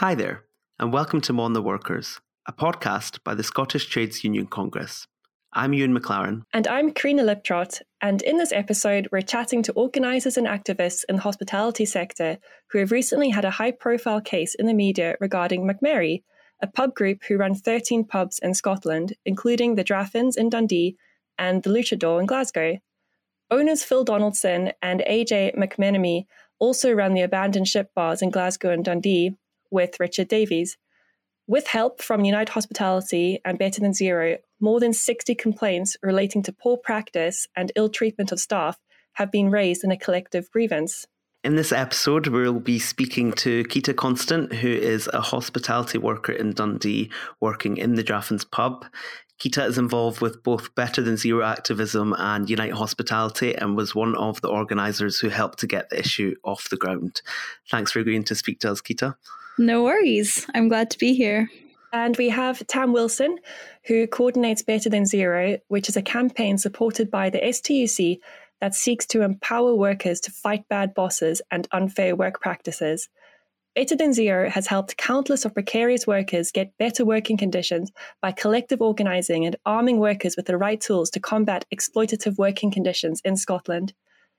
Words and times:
Hi 0.00 0.14
there, 0.14 0.44
and 0.78 0.94
welcome 0.94 1.20
to 1.20 1.34
Mon 1.34 1.52
the 1.52 1.60
Workers, 1.60 2.22
a 2.46 2.54
podcast 2.54 3.22
by 3.22 3.34
the 3.34 3.42
Scottish 3.42 3.84
Trades 3.84 4.24
Union 4.24 4.46
Congress. 4.46 5.06
I'm 5.52 5.74
Ewan 5.74 5.94
McLaren. 5.94 6.44
And 6.54 6.66
I'm 6.66 6.90
Karina 6.94 7.22
Liptrot. 7.22 7.82
And 8.00 8.22
in 8.22 8.38
this 8.38 8.50
episode, 8.50 9.08
we're 9.12 9.20
chatting 9.20 9.62
to 9.64 9.74
organisers 9.74 10.38
and 10.38 10.46
activists 10.46 11.04
in 11.06 11.16
the 11.16 11.20
hospitality 11.20 11.84
sector 11.84 12.38
who 12.70 12.78
have 12.78 12.92
recently 12.92 13.28
had 13.28 13.44
a 13.44 13.50
high 13.50 13.72
profile 13.72 14.22
case 14.22 14.54
in 14.54 14.64
the 14.64 14.72
media 14.72 15.16
regarding 15.20 15.68
MacMary, 15.68 16.22
a 16.62 16.66
pub 16.66 16.94
group 16.94 17.24
who 17.28 17.36
run 17.36 17.54
13 17.54 18.06
pubs 18.06 18.38
in 18.38 18.54
Scotland, 18.54 19.16
including 19.26 19.74
the 19.74 19.84
Draffens 19.84 20.34
in 20.34 20.48
Dundee 20.48 20.96
and 21.36 21.62
the 21.62 21.68
Luchador 21.68 22.20
in 22.20 22.24
Glasgow. 22.24 22.78
Owners 23.50 23.84
Phil 23.84 24.04
Donaldson 24.04 24.72
and 24.80 25.02
AJ 25.06 25.58
McMenemy 25.58 26.24
also 26.58 26.90
run 26.90 27.12
the 27.12 27.20
abandoned 27.20 27.68
ship 27.68 27.90
bars 27.94 28.22
in 28.22 28.30
Glasgow 28.30 28.70
and 28.70 28.82
Dundee 28.82 29.36
with 29.70 30.00
Richard 30.00 30.28
Davies. 30.28 30.76
With 31.46 31.66
help 31.66 32.00
from 32.00 32.24
Unite 32.24 32.50
Hospitality 32.50 33.40
and 33.44 33.58
Better 33.58 33.80
Than 33.80 33.92
Zero, 33.92 34.38
more 34.60 34.78
than 34.78 34.92
60 34.92 35.34
complaints 35.34 35.96
relating 36.02 36.42
to 36.44 36.52
poor 36.52 36.76
practice 36.76 37.48
and 37.56 37.72
ill 37.74 37.88
treatment 37.88 38.30
of 38.30 38.38
staff 38.38 38.78
have 39.14 39.32
been 39.32 39.50
raised 39.50 39.82
in 39.82 39.90
a 39.90 39.98
collective 39.98 40.50
grievance. 40.50 41.06
In 41.42 41.56
this 41.56 41.72
episode, 41.72 42.26
we'll 42.26 42.60
be 42.60 42.78
speaking 42.78 43.32
to 43.32 43.64
Kita 43.64 43.96
Constant, 43.96 44.52
who 44.52 44.68
is 44.68 45.08
a 45.12 45.22
hospitality 45.22 45.96
worker 45.96 46.32
in 46.32 46.52
Dundee 46.52 47.10
working 47.40 47.78
in 47.78 47.94
the 47.94 48.04
Draffens 48.04 48.48
pub. 48.48 48.84
Kita 49.42 49.66
is 49.66 49.78
involved 49.78 50.20
with 50.20 50.42
both 50.42 50.74
Better 50.74 51.00
Than 51.00 51.16
Zero 51.16 51.42
activism 51.42 52.14
and 52.18 52.50
Unite 52.50 52.74
Hospitality 52.74 53.54
and 53.54 53.74
was 53.74 53.94
one 53.94 54.14
of 54.16 54.42
the 54.42 54.48
organisers 54.48 55.18
who 55.18 55.30
helped 55.30 55.58
to 55.60 55.66
get 55.66 55.88
the 55.88 55.98
issue 55.98 56.34
off 56.44 56.68
the 56.68 56.76
ground. 56.76 57.22
Thanks 57.70 57.90
for 57.90 58.00
agreeing 58.00 58.24
to 58.24 58.34
speak 58.34 58.60
to 58.60 58.70
us, 58.70 58.82
Kita. 58.82 59.16
No 59.60 59.84
worries. 59.84 60.46
I'm 60.54 60.68
glad 60.70 60.88
to 60.90 60.98
be 60.98 61.12
here. 61.12 61.50
And 61.92 62.16
we 62.16 62.30
have 62.30 62.66
Tam 62.66 62.94
Wilson, 62.94 63.36
who 63.84 64.06
coordinates 64.06 64.62
Better 64.62 64.88
Than 64.88 65.04
Zero, 65.04 65.58
which 65.68 65.86
is 65.90 65.98
a 65.98 66.02
campaign 66.02 66.56
supported 66.56 67.10
by 67.10 67.28
the 67.28 67.40
STUC 67.40 68.20
that 68.62 68.74
seeks 68.74 69.04
to 69.08 69.20
empower 69.20 69.74
workers 69.74 70.18
to 70.20 70.30
fight 70.30 70.66
bad 70.70 70.94
bosses 70.94 71.42
and 71.50 71.68
unfair 71.72 72.16
work 72.16 72.40
practices. 72.40 73.10
Better 73.74 73.96
Than 73.96 74.14
Zero 74.14 74.48
has 74.48 74.66
helped 74.66 74.96
countless 74.96 75.44
of 75.44 75.52
precarious 75.52 76.06
workers 76.06 76.50
get 76.50 76.78
better 76.78 77.04
working 77.04 77.36
conditions 77.36 77.92
by 78.22 78.32
collective 78.32 78.80
organising 78.80 79.44
and 79.44 79.56
arming 79.66 79.98
workers 79.98 80.36
with 80.38 80.46
the 80.46 80.56
right 80.56 80.80
tools 80.80 81.10
to 81.10 81.20
combat 81.20 81.66
exploitative 81.70 82.38
working 82.38 82.70
conditions 82.70 83.20
in 83.26 83.36
Scotland. 83.36 83.92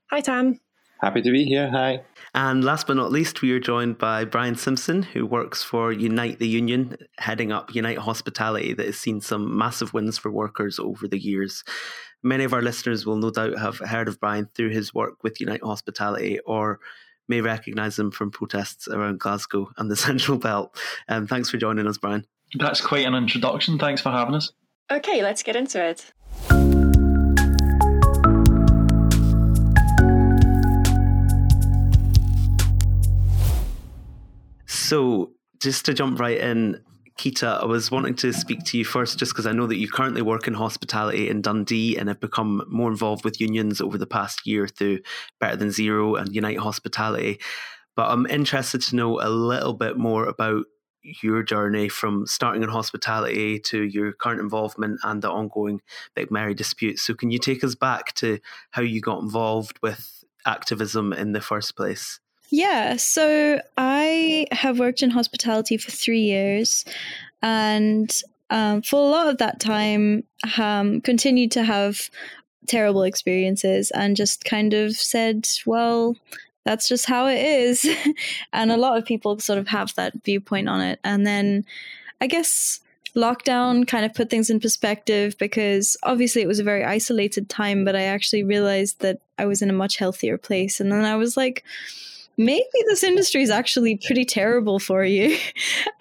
Hi, 0.09 0.21
Tam. 0.21 0.59
Happy 1.01 1.21
to 1.23 1.31
be 1.31 1.45
here. 1.45 1.67
Hi. 1.71 2.03
And 2.35 2.63
last 2.63 2.85
but 2.85 2.95
not 2.95 3.11
least, 3.11 3.41
we 3.41 3.51
are 3.53 3.59
joined 3.59 3.97
by 3.97 4.23
Brian 4.23 4.55
Simpson, 4.55 5.01
who 5.01 5.25
works 5.25 5.63
for 5.63 5.91
Unite 5.91 6.37
the 6.37 6.47
Union, 6.47 6.95
heading 7.17 7.51
up 7.51 7.73
Unite 7.73 7.97
Hospitality, 7.97 8.73
that 8.73 8.85
has 8.85 8.99
seen 8.99 9.19
some 9.19 9.57
massive 9.57 9.93
wins 9.93 10.19
for 10.19 10.29
workers 10.29 10.77
over 10.77 11.07
the 11.07 11.17
years. 11.17 11.63
Many 12.21 12.43
of 12.43 12.53
our 12.53 12.61
listeners 12.61 13.03
will 13.03 13.17
no 13.17 13.31
doubt 13.31 13.57
have 13.57 13.79
heard 13.79 14.07
of 14.07 14.19
Brian 14.19 14.47
through 14.53 14.69
his 14.69 14.93
work 14.93 15.23
with 15.23 15.41
Unite 15.41 15.63
Hospitality 15.63 16.39
or 16.45 16.79
may 17.27 17.41
recognise 17.41 17.97
him 17.97 18.11
from 18.11 18.29
protests 18.29 18.87
around 18.87 19.19
Glasgow 19.19 19.71
and 19.77 19.89
the 19.89 19.95
Central 20.07 20.37
Belt. 20.37 20.77
Um, 21.09 21.25
thanks 21.25 21.49
for 21.49 21.57
joining 21.57 21.87
us, 21.87 21.97
Brian. 21.97 22.25
That's 22.59 22.79
quite 22.79 23.07
an 23.07 23.15
introduction. 23.15 23.79
Thanks 23.79 24.01
for 24.01 24.11
having 24.11 24.35
us. 24.35 24.51
Okay, 24.91 25.23
let's 25.23 25.41
get 25.41 25.55
into 25.55 25.83
it. 25.83 26.13
So, 34.91 35.31
just 35.61 35.85
to 35.85 35.93
jump 35.93 36.19
right 36.19 36.37
in, 36.37 36.83
Kita, 37.17 37.61
I 37.61 37.65
was 37.65 37.91
wanting 37.91 38.15
to 38.15 38.33
speak 38.33 38.65
to 38.65 38.77
you 38.77 38.83
first 38.83 39.17
just 39.17 39.31
because 39.31 39.45
I 39.45 39.53
know 39.53 39.65
that 39.67 39.77
you 39.77 39.87
currently 39.87 40.21
work 40.21 40.49
in 40.49 40.53
hospitality 40.53 41.29
in 41.29 41.41
Dundee 41.41 41.95
and 41.95 42.09
have 42.09 42.19
become 42.19 42.65
more 42.67 42.91
involved 42.91 43.23
with 43.23 43.39
unions 43.39 43.79
over 43.79 43.97
the 43.97 44.05
past 44.05 44.45
year 44.45 44.67
through 44.67 44.99
Better 45.39 45.55
Than 45.55 45.71
Zero 45.71 46.15
and 46.15 46.35
Unite 46.35 46.57
Hospitality. 46.57 47.39
But 47.95 48.11
I'm 48.11 48.25
interested 48.25 48.81
to 48.81 48.97
know 48.97 49.21
a 49.21 49.29
little 49.29 49.75
bit 49.75 49.95
more 49.95 50.25
about 50.25 50.65
your 51.03 51.41
journey 51.41 51.87
from 51.87 52.27
starting 52.27 52.61
in 52.61 52.67
hospitality 52.67 53.59
to 53.59 53.83
your 53.83 54.11
current 54.11 54.41
involvement 54.41 54.99
and 55.03 55.21
the 55.21 55.31
ongoing 55.31 55.79
Big 56.17 56.31
Mary 56.31 56.53
dispute. 56.53 56.99
So, 56.99 57.13
can 57.13 57.31
you 57.31 57.39
take 57.39 57.63
us 57.63 57.75
back 57.75 58.13
to 58.15 58.39
how 58.71 58.81
you 58.81 58.99
got 58.99 59.21
involved 59.21 59.79
with 59.81 60.25
activism 60.45 61.13
in 61.13 61.31
the 61.31 61.39
first 61.39 61.77
place? 61.77 62.19
Yeah, 62.51 62.97
so 62.97 63.61
I 63.77 64.45
have 64.51 64.77
worked 64.77 65.01
in 65.01 65.09
hospitality 65.09 65.77
for 65.77 65.89
three 65.89 66.19
years, 66.19 66.85
and 67.41 68.21
um, 68.49 68.81
for 68.81 68.97
a 68.97 69.09
lot 69.09 69.27
of 69.27 69.37
that 69.37 69.61
time, 69.61 70.25
um, 70.59 70.99
continued 71.01 71.51
to 71.51 71.63
have 71.63 72.09
terrible 72.67 73.03
experiences 73.03 73.89
and 73.91 74.15
just 74.15 74.43
kind 74.43 74.73
of 74.73 74.91
said, 74.91 75.47
well, 75.65 76.15
that's 76.65 76.87
just 76.87 77.05
how 77.05 77.27
it 77.27 77.39
is. 77.39 77.87
and 78.53 78.71
a 78.71 78.77
lot 78.77 78.97
of 78.97 79.05
people 79.05 79.39
sort 79.39 79.57
of 79.57 79.67
have 79.69 79.95
that 79.95 80.13
viewpoint 80.23 80.69
on 80.69 80.81
it. 80.81 80.99
And 81.03 81.25
then 81.25 81.65
I 82.19 82.27
guess 82.27 82.81
lockdown 83.15 83.87
kind 83.87 84.05
of 84.05 84.13
put 84.13 84.29
things 84.29 84.49
in 84.49 84.59
perspective 84.59 85.35
because 85.37 85.97
obviously 86.03 86.41
it 86.41 86.47
was 86.47 86.59
a 86.59 86.63
very 86.63 86.83
isolated 86.83 87.49
time, 87.49 87.83
but 87.83 87.95
I 87.95 88.03
actually 88.03 88.43
realized 88.43 88.99
that 88.99 89.21
I 89.37 89.45
was 89.45 89.61
in 89.61 89.69
a 89.69 89.73
much 89.73 89.97
healthier 89.97 90.37
place. 90.37 90.79
And 90.79 90.91
then 90.91 91.03
I 91.03 91.15
was 91.15 91.35
like, 91.35 91.63
maybe 92.37 92.65
this 92.87 93.03
industry 93.03 93.41
is 93.41 93.49
actually 93.49 93.97
pretty 93.97 94.25
terrible 94.25 94.79
for 94.79 95.03
you. 95.03 95.37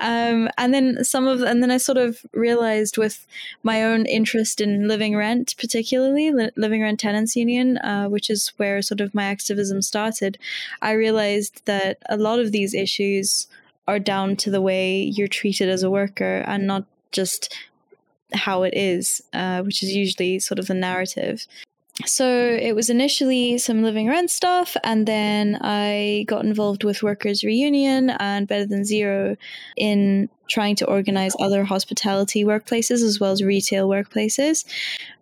Um, 0.02 0.48
and 0.56 0.72
then 0.72 1.04
some 1.04 1.26
of, 1.26 1.42
and 1.42 1.62
then 1.62 1.70
I 1.70 1.76
sort 1.76 1.98
of 1.98 2.24
realized 2.32 2.96
with 2.96 3.26
my 3.62 3.82
own 3.82 4.06
interest 4.06 4.58
in 4.58 4.88
living 4.88 5.14
rent, 5.14 5.54
particularly 5.58 6.32
living 6.56 6.80
rent 6.80 7.00
tenants 7.00 7.36
union, 7.36 7.76
uh, 7.78 8.08
which 8.08 8.30
is 8.30 8.54
where 8.56 8.80
sort 8.80 9.02
of 9.02 9.14
my 9.14 9.24
activism 9.24 9.82
started. 9.82 10.38
I 10.80 10.92
realized 10.92 11.66
that 11.66 11.98
a 12.08 12.16
lot 12.16 12.38
of 12.40 12.50
these 12.50 12.72
issues 12.72 13.46
are 13.86 13.98
down 13.98 14.36
to 14.36 14.50
the 14.50 14.62
way 14.62 15.02
you're 15.02 15.28
treated 15.28 15.68
as 15.68 15.82
a 15.82 15.90
worker 15.90 16.42
and 16.46 16.66
not 16.66 16.86
just 17.12 17.54
how 18.32 18.62
it 18.62 18.72
is, 18.74 19.20
uh, 19.34 19.60
which 19.62 19.82
is 19.82 19.92
usually 19.92 20.38
sort 20.38 20.58
of 20.58 20.66
the 20.66 20.74
narrative 20.74 21.46
so 22.06 22.26
it 22.26 22.74
was 22.74 22.88
initially 22.88 23.58
some 23.58 23.82
living 23.82 24.08
rent 24.08 24.30
stuff 24.30 24.76
and 24.84 25.06
then 25.06 25.58
i 25.60 26.24
got 26.26 26.44
involved 26.44 26.84
with 26.84 27.02
workers 27.02 27.44
reunion 27.44 28.10
and 28.10 28.48
better 28.48 28.66
than 28.66 28.84
zero 28.84 29.36
in 29.76 30.28
trying 30.48 30.74
to 30.74 30.86
organize 30.86 31.32
other 31.38 31.62
hospitality 31.62 32.44
workplaces 32.44 33.04
as 33.04 33.20
well 33.20 33.30
as 33.30 33.40
retail 33.40 33.88
workplaces. 33.88 34.64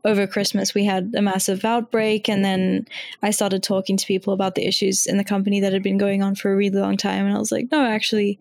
Over 0.05 0.27
christmas 0.27 0.75
we 0.75 0.85
had 0.85 1.13
a 1.17 1.23
massive 1.23 1.65
outbreak 1.65 2.29
and 2.29 2.45
then 2.45 2.87
i 3.23 3.31
started 3.31 3.63
talking 3.63 3.97
to 3.97 4.07
people 4.07 4.33
about 4.33 4.55
the 4.55 4.67
issues 4.67 5.07
in 5.07 5.19
the 5.19 5.25
company 5.25 5.61
that 5.61 5.73
had 5.73 5.83
been 5.83 5.99
going 5.99 6.23
on 6.23 6.35
for 6.35 6.53
a 6.53 6.57
really 6.57 6.79
long 6.79 6.97
time 6.97 7.27
and 7.27 7.35
i 7.35 7.39
was 7.39 7.53
like 7.53 7.67
no 7.71 7.85
actually 7.85 8.39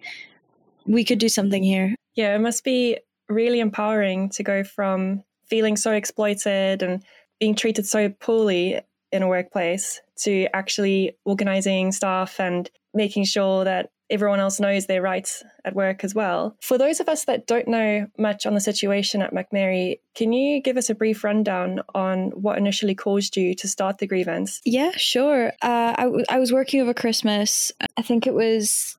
we 0.86 1.04
could 1.04 1.20
do 1.20 1.28
something 1.28 1.64
here. 1.64 1.96
Yeah 2.16 2.36
it 2.36 2.40
must 2.40 2.64
be 2.64 2.98
really 3.28 3.60
empowering 3.60 4.30
to 4.30 4.44
go 4.44 4.64
from 4.64 5.24
feeling 5.48 5.78
so 5.78 5.92
exploited 5.92 6.82
and 6.82 7.04
being 7.40 7.56
treated 7.56 7.86
so 7.86 8.10
poorly 8.10 8.82
in 9.12 9.24
a 9.24 9.28
workplace 9.28 10.02
to 10.24 10.48
actually 10.54 11.16
organizing 11.26 11.92
staff 11.92 12.40
and 12.40 12.70
making 12.94 13.24
sure 13.24 13.64
that 13.64 13.92
everyone 14.10 14.40
else 14.40 14.60
knows 14.60 14.86
their 14.86 15.02
rights 15.02 15.44
at 15.66 15.76
work 15.76 16.04
as 16.04 16.16
well. 16.16 16.56
For 16.62 16.78
those 16.78 17.00
of 17.00 17.10
us 17.10 17.26
that 17.26 17.46
don't 17.46 17.68
know 17.68 18.08
much 18.18 18.46
on 18.46 18.54
the 18.54 18.62
situation 18.62 19.22
at 19.22 19.34
MacMary, 19.34 20.00
can 20.16 20.32
you 20.32 20.62
give 20.62 20.78
us 20.78 20.90
a 20.90 20.96
brief 20.96 21.24
rundown 21.24 21.82
on 21.94 22.30
what 22.32 22.58
initially 22.58 22.96
caused 22.96 23.36
you 23.36 23.54
to 23.56 23.68
start 23.68 23.98
the 23.98 24.08
grievance? 24.08 24.62
Yeah, 24.66 24.92
sure. 24.96 25.48
Uh, 25.62 25.94
I, 25.98 26.04
w- 26.04 26.26
I 26.30 26.40
was 26.40 26.54
working 26.54 26.82
over 26.82 26.94
Christmas. 26.94 27.72
I 27.98 28.02
think 28.02 28.26
it 28.28 28.34
was 28.34 28.98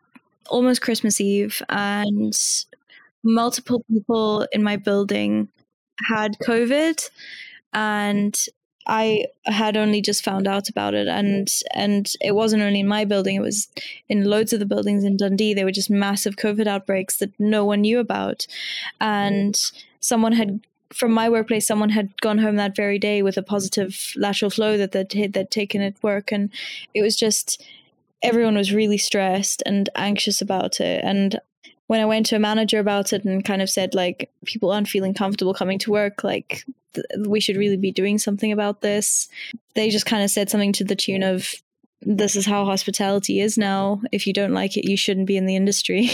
almost 0.49 0.83
Christmas 0.83 1.21
Eve, 1.21 1.63
and 1.69 2.35
multiple 3.23 3.85
people 3.91 4.47
in 4.53 4.63
my 4.63 4.77
building 4.77 5.49
had 6.07 6.39
COVID 6.47 7.09
and 7.73 8.39
I 8.89 9.27
had 9.45 9.77
only 9.77 10.01
just 10.01 10.25
found 10.25 10.49
out 10.49 10.71
about 10.71 10.95
it, 10.95 11.09
and 11.09 11.49
and 11.75 12.11
it 12.23 12.35
wasn't 12.35 12.63
only 12.63 12.81
in 12.81 12.89
my 12.89 13.05
building; 13.05 13.37
it 13.37 13.43
was 13.43 13.69
in 14.09 14.25
loads 14.25 14.53
of 14.53 14.61
the 14.61 14.67
buildings 14.67 15.05
in 15.05 15.19
Dundee. 15.19 15.53
There 15.53 15.67
were 15.67 15.71
just 15.71 15.91
massive 15.91 16.37
COVID 16.37 16.67
outbreaks 16.67 17.19
that 17.19 17.39
no 17.39 17.65
one 17.67 17.83
knew 17.83 17.99
about, 17.99 18.47
and 19.01 19.55
someone 20.01 20.33
had 20.33 20.61
from 20.91 21.13
my 21.13 21.29
workplace, 21.29 21.67
someone 21.67 21.91
had 21.91 22.19
gone 22.23 22.39
home 22.39 22.57
that 22.57 22.75
very 22.75 22.99
day 22.99 23.21
with 23.21 23.37
a 23.37 23.43
positive 23.43 24.15
lateral 24.17 24.51
flow 24.51 24.79
that 24.79 24.93
they'd, 24.93 25.11
they'd 25.35 25.51
taken 25.51 25.83
at 25.83 26.03
work, 26.03 26.33
and 26.33 26.51
it 26.95 27.03
was 27.03 27.15
just 27.15 27.63
everyone 28.23 28.57
was 28.57 28.73
really 28.73 28.99
stressed 28.99 29.63
and 29.67 29.91
anxious 29.97 30.41
about 30.41 30.81
it, 30.81 31.05
and 31.05 31.39
when 31.89 32.01
I 32.01 32.07
went 32.07 32.27
to 32.27 32.37
a 32.37 32.39
manager 32.39 32.79
about 32.79 33.13
it 33.13 33.25
and 33.25 33.45
kind 33.45 33.61
of 33.61 33.71
said 33.71 33.95
like 33.95 34.31
people 34.45 34.71
aren't 34.71 34.89
feeling 34.89 35.15
comfortable 35.15 35.55
coming 35.55 35.79
to 35.81 35.91
work, 35.91 36.23
like 36.23 36.65
th- 36.95 37.07
we 37.27 37.41
should 37.41 37.57
really 37.57 37.77
be 37.77 37.93
doing 37.93 38.19
something 38.19 38.53
about 38.53 38.81
this. 38.81 39.29
They 39.75 39.91
just 39.91 40.07
kind 40.07 40.23
of 40.23 40.31
said 40.31 40.51
something 40.51 40.73
to 40.75 40.85
the 40.85 40.97
tune 40.97 41.23
of 41.23 41.55
this 42.03 42.37
is 42.37 42.47
how 42.47 42.65
hospitality 42.65 43.41
is 43.41 43.59
now. 43.59 44.01
If 44.13 44.27
you 44.27 44.33
don't 44.33 44.53
like 44.53 44.77
it, 44.77 44.89
you 44.89 44.97
shouldn't 44.97 45.27
be 45.27 45.37
in 45.37 45.47
the 45.47 45.57
industry. 45.57 46.11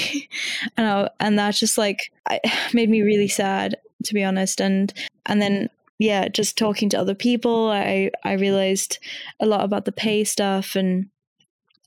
and 0.76 0.86
I, 0.86 1.10
and 1.20 1.38
that 1.38 1.54
just 1.54 1.78
like 1.78 2.12
I, 2.28 2.40
made 2.72 2.90
me 2.90 3.02
really 3.02 3.28
sad, 3.28 3.76
to 4.04 4.14
be 4.14 4.24
honest. 4.24 4.60
And 4.60 4.92
and 5.26 5.40
then 5.40 5.68
yeah, 5.98 6.28
just 6.28 6.58
talking 6.58 6.88
to 6.90 6.98
other 6.98 7.14
people, 7.14 7.70
I 7.70 8.10
I 8.24 8.32
realized 8.32 8.98
a 9.40 9.46
lot 9.46 9.64
about 9.64 9.84
the 9.84 9.92
pay 9.92 10.24
stuff, 10.24 10.74
and 10.74 11.08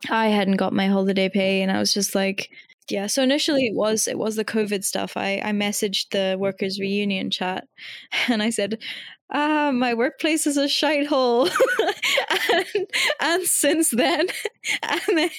I 0.10 0.28
hadn't 0.28 0.58
got 0.58 0.74
my 0.74 0.88
holiday 0.88 1.30
pay, 1.30 1.62
and 1.62 1.72
I 1.72 1.80
was 1.80 1.94
just 1.94 2.16
like, 2.16 2.50
yeah. 2.90 3.08
So 3.08 3.22
initially, 3.24 3.68
it 3.68 3.76
was 3.76 4.08
it 4.08 4.18
was 4.18 4.36
the 4.36 4.46
COVID 4.46 4.84
stuff. 4.84 5.18
I 5.18 5.42
I 5.44 5.52
messaged 5.52 6.10
the 6.12 6.38
workers 6.38 6.80
reunion 6.80 7.30
chat, 7.30 7.68
and 8.28 8.42
I 8.44 8.50
said, 8.50 8.80
ah, 9.32 9.72
my 9.72 9.94
workplace 9.94 10.48
is 10.48 10.58
a 10.58 10.68
shite 10.68 11.08
hole. 11.08 11.50
and, 12.54 12.88
and, 13.22 13.44
since 13.44 13.90
then, 13.92 14.28
and 14.84 15.02
then, 15.18 15.30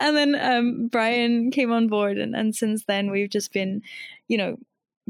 and 0.00 0.16
then 0.16 0.34
um, 0.34 0.88
Brian 0.88 1.50
came 1.50 1.72
on 1.72 1.88
board, 1.88 2.18
and, 2.18 2.34
and 2.34 2.54
since 2.54 2.84
then 2.86 3.10
we've 3.10 3.30
just 3.30 3.52
been, 3.52 3.82
you 4.28 4.38
know, 4.38 4.56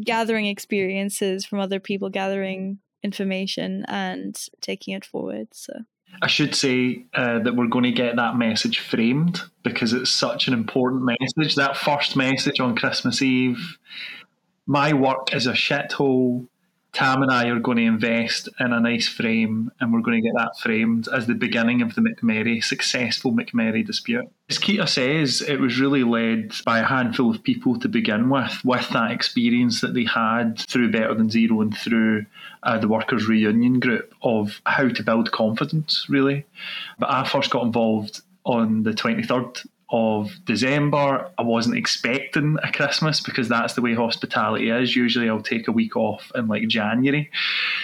gathering 0.04 0.46
experiences 0.46 1.46
from 1.46 1.60
other 1.60 1.80
people, 1.80 2.10
gathering 2.10 2.78
information, 3.02 3.84
and 3.88 4.36
taking 4.60 4.94
it 4.94 5.04
forward. 5.04 5.48
So. 5.52 5.72
I 6.22 6.26
should 6.28 6.54
say 6.54 7.04
uh, 7.14 7.40
that 7.40 7.54
we're 7.54 7.66
going 7.66 7.84
to 7.84 7.92
get 7.92 8.16
that 8.16 8.36
message 8.36 8.80
framed 8.80 9.42
because 9.62 9.92
it's 9.92 10.10
such 10.10 10.48
an 10.48 10.54
important 10.54 11.04
message. 11.04 11.56
That 11.56 11.76
first 11.76 12.16
message 12.16 12.60
on 12.60 12.74
Christmas 12.74 13.22
Eve, 13.22 13.78
my 14.66 14.92
work 14.92 15.34
is 15.34 15.46
a 15.46 15.52
shithole 15.52 16.48
Tam 16.96 17.20
and 17.20 17.30
I 17.30 17.48
are 17.48 17.60
going 17.60 17.76
to 17.76 17.82
invest 17.82 18.48
in 18.58 18.72
a 18.72 18.80
nice 18.80 19.06
frame 19.06 19.70
and 19.78 19.92
we're 19.92 20.00
going 20.00 20.22
to 20.22 20.26
get 20.26 20.34
that 20.34 20.58
framed 20.58 21.08
as 21.08 21.26
the 21.26 21.34
beginning 21.34 21.82
of 21.82 21.94
the 21.94 22.00
McMurray, 22.00 22.64
successful 22.64 23.34
McMurray 23.34 23.84
dispute. 23.84 24.24
As 24.48 24.58
Keita 24.58 24.88
says, 24.88 25.42
it 25.42 25.60
was 25.60 25.78
really 25.78 26.04
led 26.04 26.54
by 26.64 26.78
a 26.78 26.86
handful 26.86 27.30
of 27.30 27.42
people 27.42 27.78
to 27.80 27.88
begin 27.90 28.30
with, 28.30 28.64
with 28.64 28.88
that 28.94 29.10
experience 29.10 29.82
that 29.82 29.92
they 29.92 30.04
had 30.04 30.58
through 30.60 30.90
Better 30.90 31.12
Than 31.12 31.28
Zero 31.28 31.60
and 31.60 31.76
through 31.76 32.24
uh, 32.62 32.78
the 32.78 32.88
Workers' 32.88 33.28
Reunion 33.28 33.78
group 33.78 34.14
of 34.22 34.62
how 34.64 34.88
to 34.88 35.02
build 35.02 35.30
confidence, 35.32 36.06
really. 36.08 36.46
But 36.98 37.10
I 37.10 37.28
first 37.28 37.50
got 37.50 37.64
involved 37.64 38.22
on 38.44 38.84
the 38.84 38.92
23rd 38.92 39.66
of 39.90 40.32
December. 40.44 41.30
I 41.38 41.42
wasn't 41.42 41.76
expecting 41.76 42.56
a 42.62 42.72
Christmas 42.72 43.20
because 43.20 43.48
that's 43.48 43.74
the 43.74 43.82
way 43.82 43.94
hospitality 43.94 44.70
is. 44.70 44.96
Usually 44.96 45.28
I'll 45.28 45.40
take 45.40 45.68
a 45.68 45.72
week 45.72 45.96
off 45.96 46.30
in 46.34 46.48
like 46.48 46.66
January. 46.68 47.30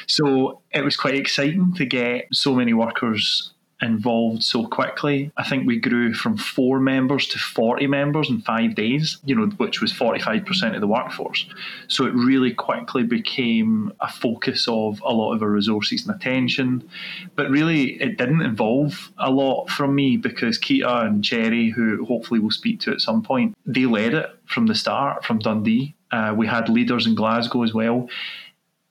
So 0.07 0.63
it 0.73 0.85
was 0.85 0.97
quite 0.97 1.15
exciting 1.15 1.75
to 1.75 1.85
get 1.85 2.27
so 2.33 2.55
many 2.55 2.73
workers 2.75 3.53
involved 3.83 4.45
so 4.45 4.67
quickly. 4.67 5.33
I 5.37 5.43
think 5.43 5.67
we 5.67 5.79
grew 5.79 6.15
from 6.15 6.37
four 6.37 6.79
members 6.81 7.27
to 7.29 7.39
40 7.39 7.87
members 7.89 8.31
in 8.31 8.41
five 8.41 8.75
days, 8.75 9.19
you 9.25 9.35
know, 9.35 9.47
which 9.57 9.81
was 9.81 9.93
45% 9.93 10.75
of 10.75 10.81
the 10.81 10.87
workforce. 10.87 11.47
So 11.89 12.07
it 12.07 12.15
really 12.15 12.53
quickly 12.55 13.03
became 13.03 13.93
a 14.01 14.11
focus 14.11 14.67
of 14.69 15.03
a 15.05 15.13
lot 15.13 15.35
of 15.35 15.43
our 15.43 15.51
resources 15.51 16.07
and 16.07 16.15
attention. 16.15 16.89
But 17.35 17.51
really, 17.51 18.01
it 18.01 18.17
didn't 18.17 18.43
involve 18.43 19.11
a 19.19 19.31
lot 19.31 19.69
from 19.69 19.95
me 19.95 20.17
because 20.17 20.59
Keita 20.59 21.07
and 21.07 21.25
Cherry, 21.25 21.71
who 21.71 22.05
hopefully 22.05 22.41
we'll 22.41 22.51
speak 22.51 22.81
to 22.81 22.93
at 22.93 23.01
some 23.01 23.23
point, 23.23 23.57
they 23.67 23.87
led 23.87 24.15
it 24.15 24.31
from 24.47 24.67
the 24.67 24.75
start, 24.75 25.25
from 25.25 25.41
Dundee. 25.41 25.95
Uh, 26.11 26.35
we 26.37 26.47
had 26.47 26.69
leaders 26.69 27.07
in 27.07 27.15
Glasgow 27.15 27.63
as 27.63 27.75
well. 27.75 28.09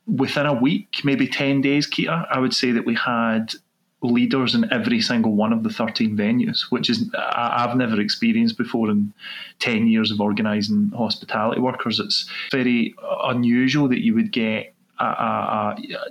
Within 0.07 0.47
a 0.47 0.53
week, 0.53 1.01
maybe 1.03 1.27
10 1.27 1.61
days, 1.61 1.87
Keita, 1.87 2.27
I 2.29 2.39
would 2.39 2.53
say 2.53 2.71
that 2.71 2.85
we 2.85 2.95
had 2.95 3.53
leaders 4.01 4.55
in 4.55 4.71
every 4.71 4.99
single 4.99 5.33
one 5.33 5.53
of 5.53 5.63
the 5.63 5.69
13 5.69 6.17
venues, 6.17 6.63
which 6.69 6.89
is 6.89 7.09
I've 7.15 7.77
never 7.77 7.99
experienced 7.99 8.57
before 8.57 8.89
in 8.89 9.13
10 9.59 9.87
years 9.87 10.11
of 10.11 10.19
organising 10.19 10.91
hospitality 10.95 11.61
workers. 11.61 11.99
It's 11.99 12.29
very 12.51 12.95
unusual 13.23 13.87
that 13.89 14.03
you 14.03 14.15
would 14.15 14.31
get 14.31 14.73
a, 14.99 15.03
a, 15.03 15.77
a, 15.77 16.01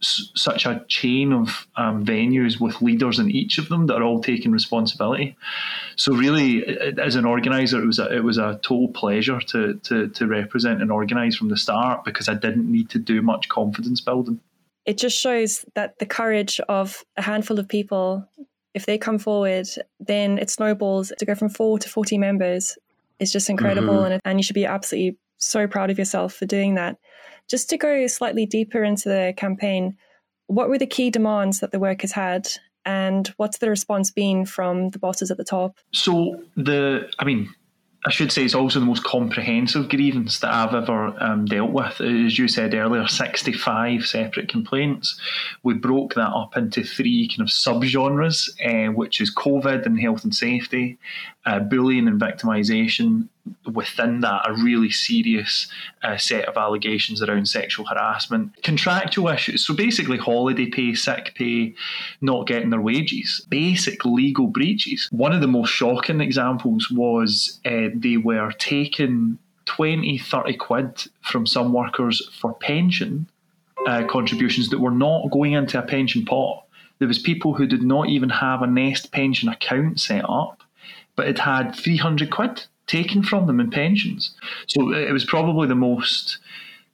such 0.00 0.66
a 0.66 0.84
chain 0.88 1.32
of 1.32 1.66
um, 1.76 2.04
venues 2.04 2.60
with 2.60 2.80
leaders 2.82 3.18
in 3.18 3.30
each 3.30 3.58
of 3.58 3.68
them 3.68 3.86
that 3.86 3.96
are 3.96 4.02
all 4.02 4.20
taking 4.20 4.50
responsibility. 4.50 5.36
So 5.96 6.14
really, 6.14 6.64
as 6.98 7.14
an 7.14 7.24
organizer, 7.24 7.80
it 7.80 7.86
was 7.86 7.98
a, 7.98 8.14
it 8.14 8.24
was 8.24 8.38
a 8.38 8.58
total 8.62 8.88
pleasure 8.88 9.40
to, 9.40 9.74
to 9.74 10.08
to 10.08 10.26
represent 10.26 10.82
and 10.82 10.90
organize 10.90 11.36
from 11.36 11.48
the 11.48 11.56
start 11.56 12.04
because 12.04 12.28
I 12.28 12.34
didn't 12.34 12.70
need 12.70 12.90
to 12.90 12.98
do 12.98 13.22
much 13.22 13.48
confidence 13.48 14.00
building 14.00 14.40
it 14.88 14.96
just 14.96 15.20
shows 15.20 15.66
that 15.74 15.98
the 15.98 16.06
courage 16.06 16.60
of 16.60 17.04
a 17.18 17.22
handful 17.22 17.58
of 17.58 17.68
people, 17.68 18.26
if 18.72 18.86
they 18.86 18.96
come 18.96 19.18
forward, 19.18 19.68
then 20.00 20.38
it 20.38 20.48
snowballs 20.48 21.12
to 21.18 21.26
go 21.26 21.34
from 21.34 21.50
four 21.50 21.78
to 21.78 21.86
40 21.90 22.16
members 22.16 22.78
is 23.18 23.30
just 23.30 23.50
incredible. 23.50 23.98
Mm-hmm. 23.98 24.12
And, 24.12 24.22
and 24.24 24.38
you 24.38 24.42
should 24.42 24.54
be 24.54 24.64
absolutely 24.64 25.18
so 25.36 25.66
proud 25.66 25.90
of 25.90 25.98
yourself 25.98 26.32
for 26.32 26.46
doing 26.46 26.74
that. 26.76 26.96
Just 27.48 27.68
to 27.68 27.76
go 27.76 28.06
slightly 28.06 28.46
deeper 28.46 28.82
into 28.82 29.10
the 29.10 29.34
campaign, 29.36 29.94
what 30.46 30.70
were 30.70 30.78
the 30.78 30.86
key 30.86 31.10
demands 31.10 31.60
that 31.60 31.70
the 31.70 31.78
workers 31.78 32.12
had 32.12 32.48
and 32.86 33.28
what's 33.36 33.58
the 33.58 33.68
response 33.68 34.10
been 34.10 34.46
from 34.46 34.88
the 34.88 34.98
bosses 34.98 35.30
at 35.30 35.36
the 35.36 35.44
top? 35.44 35.76
So 35.92 36.42
the, 36.56 37.10
I 37.18 37.26
mean, 37.26 37.54
I 38.06 38.10
should 38.10 38.30
say 38.30 38.44
it's 38.44 38.54
also 38.54 38.78
the 38.78 38.86
most 38.86 39.02
comprehensive 39.02 39.88
grievance 39.88 40.38
that 40.38 40.52
I've 40.54 40.74
ever 40.74 41.14
um, 41.20 41.46
dealt 41.46 41.72
with. 41.72 42.00
As 42.00 42.38
you 42.38 42.46
said 42.46 42.72
earlier, 42.72 43.08
65 43.08 44.06
separate 44.06 44.48
complaints. 44.48 45.18
We 45.64 45.74
broke 45.74 46.14
that 46.14 46.28
up 46.28 46.56
into 46.56 46.84
three 46.84 47.28
kind 47.28 47.40
of 47.40 47.48
subgenres, 47.48 48.50
uh, 48.64 48.92
which 48.92 49.20
is 49.20 49.34
COVID 49.34 49.84
and 49.84 50.00
health 50.00 50.22
and 50.22 50.34
safety, 50.34 50.98
uh, 51.44 51.58
bullying 51.58 52.06
and 52.06 52.20
victimisation, 52.20 53.28
within 53.72 54.20
that 54.20 54.48
a 54.48 54.52
really 54.52 54.90
serious 54.90 55.68
uh, 56.02 56.16
set 56.16 56.46
of 56.46 56.56
allegations 56.56 57.22
around 57.22 57.48
sexual 57.48 57.86
harassment, 57.86 58.62
contractual 58.62 59.28
issues. 59.28 59.66
So 59.66 59.74
basically, 59.74 60.18
holiday 60.18 60.66
pay, 60.66 60.94
sick 60.94 61.34
pay, 61.34 61.74
not 62.20 62.46
getting 62.46 62.70
their 62.70 62.80
wages, 62.80 63.46
basic 63.48 64.04
legal 64.04 64.46
breaches. 64.46 65.08
One 65.10 65.32
of 65.32 65.40
the 65.40 65.48
most 65.48 65.70
shocking 65.70 66.20
examples 66.20 66.90
was 66.90 67.60
uh, 67.64 67.88
they 67.94 68.16
were 68.16 68.52
taking 68.58 69.38
20, 69.66 70.18
30 70.18 70.56
quid 70.56 71.04
from 71.22 71.46
some 71.46 71.72
workers 71.72 72.28
for 72.40 72.54
pension 72.54 73.28
uh, 73.86 74.04
contributions 74.06 74.70
that 74.70 74.80
were 74.80 74.90
not 74.90 75.30
going 75.30 75.52
into 75.52 75.78
a 75.78 75.82
pension 75.82 76.24
pot. 76.24 76.64
There 76.98 77.08
was 77.08 77.18
people 77.18 77.54
who 77.54 77.66
did 77.66 77.82
not 77.82 78.08
even 78.08 78.28
have 78.28 78.62
a 78.62 78.66
Nest 78.66 79.12
pension 79.12 79.48
account 79.48 80.00
set 80.00 80.24
up, 80.28 80.62
but 81.16 81.28
it 81.28 81.38
had 81.38 81.74
300 81.74 82.30
quid 82.30 82.64
taken 82.88 83.22
from 83.22 83.46
them 83.46 83.60
in 83.60 83.70
pensions. 83.70 84.34
So 84.66 84.92
it 84.92 85.12
was 85.12 85.24
probably 85.24 85.68
the 85.68 85.76
most 85.76 86.38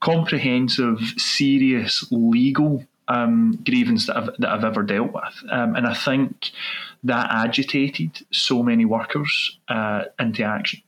comprehensive, 0.01 0.99
serious 1.17 2.07
legal 2.11 2.85
um, 3.09 3.59
grievance 3.65 4.07
that 4.07 4.17
I've, 4.17 4.31
that 4.39 4.51
I've 4.51 4.65
ever 4.65 4.83
dealt 4.83 5.13
with. 5.13 5.35
Um, 5.51 5.77
and 5.77 5.87
I 5.87 5.95
think 5.95 6.51
that 7.05 7.31
agitated 7.31 8.27
so 8.31 8.63
many 8.63 8.85
workers 8.85 9.59
uh, 9.69 10.05
into 10.19 10.43
action. 10.43 10.81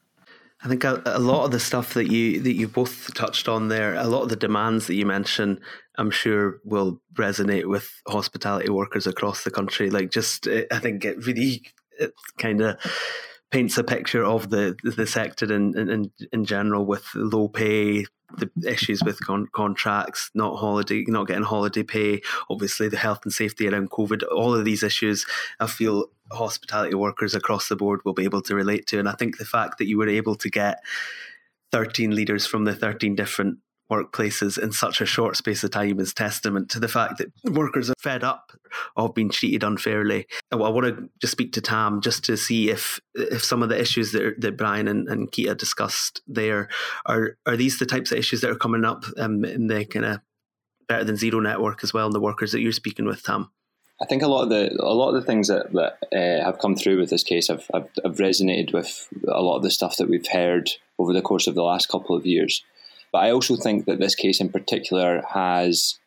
I 0.62 0.69
think 0.69 0.85
a, 0.85 1.02
a, 1.04 1.19
lot 1.19 1.45
of 1.45 1.50
the 1.50 1.61
stuff 1.61 1.95
that 1.95 2.11
you 2.11 2.40
that 2.40 2.54
you 2.54 2.66
both 2.66 3.12
touched 3.14 3.47
on 3.47 3.69
there, 3.69 3.95
a 3.95 4.07
lot 4.07 4.23
of 4.23 4.30
the 4.30 4.37
demands 4.37 4.87
that 4.87 4.95
you 4.95 5.07
mentioned, 5.07 5.61
I'm 5.97 6.11
sure 6.11 6.61
will 6.64 7.00
resonate 7.14 7.66
with 7.66 7.88
hospitality 8.09 8.71
workers 8.71 9.07
across 9.07 9.45
the 9.45 9.50
country. 9.50 9.90
Like, 9.90 10.11
just 10.11 10.49
I 10.49 10.78
think 10.78 11.04
it 11.04 11.25
really 11.25 11.62
kind 12.38 12.62
of 12.62 12.78
paints 13.50 13.79
a 13.79 13.85
picture 13.85 14.25
of 14.25 14.50
the 14.50 14.76
the 14.83 15.07
sector 15.07 15.53
in 15.53 15.76
in, 15.79 16.11
in 16.33 16.45
general 16.45 16.85
with 16.85 17.07
low 17.15 17.49
pay, 17.49 18.07
the 18.37 18.50
issues 18.67 19.03
with 19.03 19.21
con- 19.25 19.49
contracts, 19.53 20.31
not 20.35 20.57
holiday, 20.57 21.05
not 21.07 21.26
getting 21.29 21.45
holiday 21.45 21.83
pay, 21.83 22.21
obviously 22.50 22.88
the 22.88 22.97
health 22.97 23.21
and 23.25 23.33
safety 23.33 23.69
around 23.69 23.91
COVID, 23.91 24.23
all 24.35 24.55
of 24.55 24.65
these 24.65 24.83
issues, 24.83 25.26
I 25.61 25.67
feel 25.67 26.07
hospitality 26.33 26.95
workers 26.95 27.35
across 27.35 27.69
the 27.69 27.76
board 27.76 28.00
will 28.05 28.15
be 28.15 28.25
able 28.25 28.43
to 28.43 28.55
relate 28.55 28.87
to. 28.88 28.99
And 28.99 29.09
I 29.09 29.12
think 29.12 29.38
the 29.38 29.45
fact 29.45 29.79
that 29.79 29.87
you 29.87 29.99
were 29.99 30.09
able 30.09 30.35
to 30.37 30.50
get 30.50 30.83
13 31.73 32.15
leaders 32.15 32.47
from 32.47 32.65
the 32.65 32.75
13 32.75 33.15
different 33.15 33.59
workplaces 33.90 34.59
in 34.59 34.73
such 34.73 35.00
a 35.00 35.07
short 35.07 35.37
space 35.37 35.62
of 35.62 35.71
time 35.71 36.00
is 36.00 36.12
testament 36.12 36.69
to 36.71 36.81
the 36.81 36.88
fact 36.88 37.19
that 37.19 37.33
workers 37.52 37.88
are 37.90 37.95
fed 37.99 38.25
up 38.25 38.52
of 38.97 39.14
being 39.14 39.31
treated 39.31 39.62
unfairly. 39.62 40.26
I 40.50 40.57
want 40.57 40.87
to 40.87 41.09
just 41.21 41.33
speak 41.33 41.52
to 41.52 41.61
Tam 41.61 42.00
just 42.00 42.25
to 42.25 42.37
see 42.37 42.71
if 42.71 43.00
if 43.14 43.45
some 43.45 43.62
of 43.62 43.69
the 43.69 43.81
issues 43.81 44.12
that, 44.12 44.40
that 44.40 44.57
Brian 44.57 44.88
and, 44.88 45.09
and 45.09 45.31
discussed 45.31 46.21
there 46.26 46.69
are 47.07 47.37
are 47.47 47.57
these 47.57 47.78
the 47.78 47.87
types 47.87 48.12
of 48.12 48.19
issues 48.19 48.40
that 48.40 48.50
are 48.50 48.57
coming 48.57 48.85
up 48.85 49.05
um, 49.19 49.45
in 49.45 49.69
the 49.69 49.85
kind 49.85 50.05
of 50.05 50.21
better 50.88 51.05
than 51.05 51.16
zero 51.16 51.40
network 51.40 51.83
as 51.83 51.93
well, 51.93 52.07
and 52.07 52.14
the 52.14 52.21
workers 52.21 52.52
that 52.52 52.61
you're 52.61 52.73
speaking 52.73 53.07
with, 53.07 53.23
Tam. 53.23 53.50
I 54.00 54.05
think 54.05 54.23
a 54.23 54.28
lot 54.28 54.43
of 54.43 54.50
the 54.50 54.76
a 54.78 54.93
lot 54.93 55.09
of 55.09 55.14
the 55.14 55.26
things 55.26 55.49
that, 55.49 55.73
that 55.73 55.99
uh, 56.12 56.45
have 56.45 56.59
come 56.59 56.76
through 56.76 56.99
with 56.99 57.11
this 57.11 57.23
case 57.23 57.49
have, 57.49 57.64
have, 57.73 57.88
have 58.05 58.16
resonated 58.16 58.73
with 58.73 59.09
a 59.26 59.40
lot 59.40 59.57
of 59.57 59.62
the 59.62 59.71
stuff 59.71 59.97
that 59.97 60.09
we've 60.09 60.28
heard 60.28 60.71
over 60.99 61.12
the 61.12 61.23
course 61.23 61.47
of 61.47 61.55
the 61.55 61.62
last 61.62 61.88
couple 61.88 62.14
of 62.14 62.26
years. 62.26 62.62
But 63.16 63.25
I 63.25 63.30
also 63.30 63.56
think 63.56 63.87
that 63.87 63.99
this 63.99 64.14
case 64.14 64.42
in 64.42 64.50
particular 64.50 65.23
has 65.32 65.99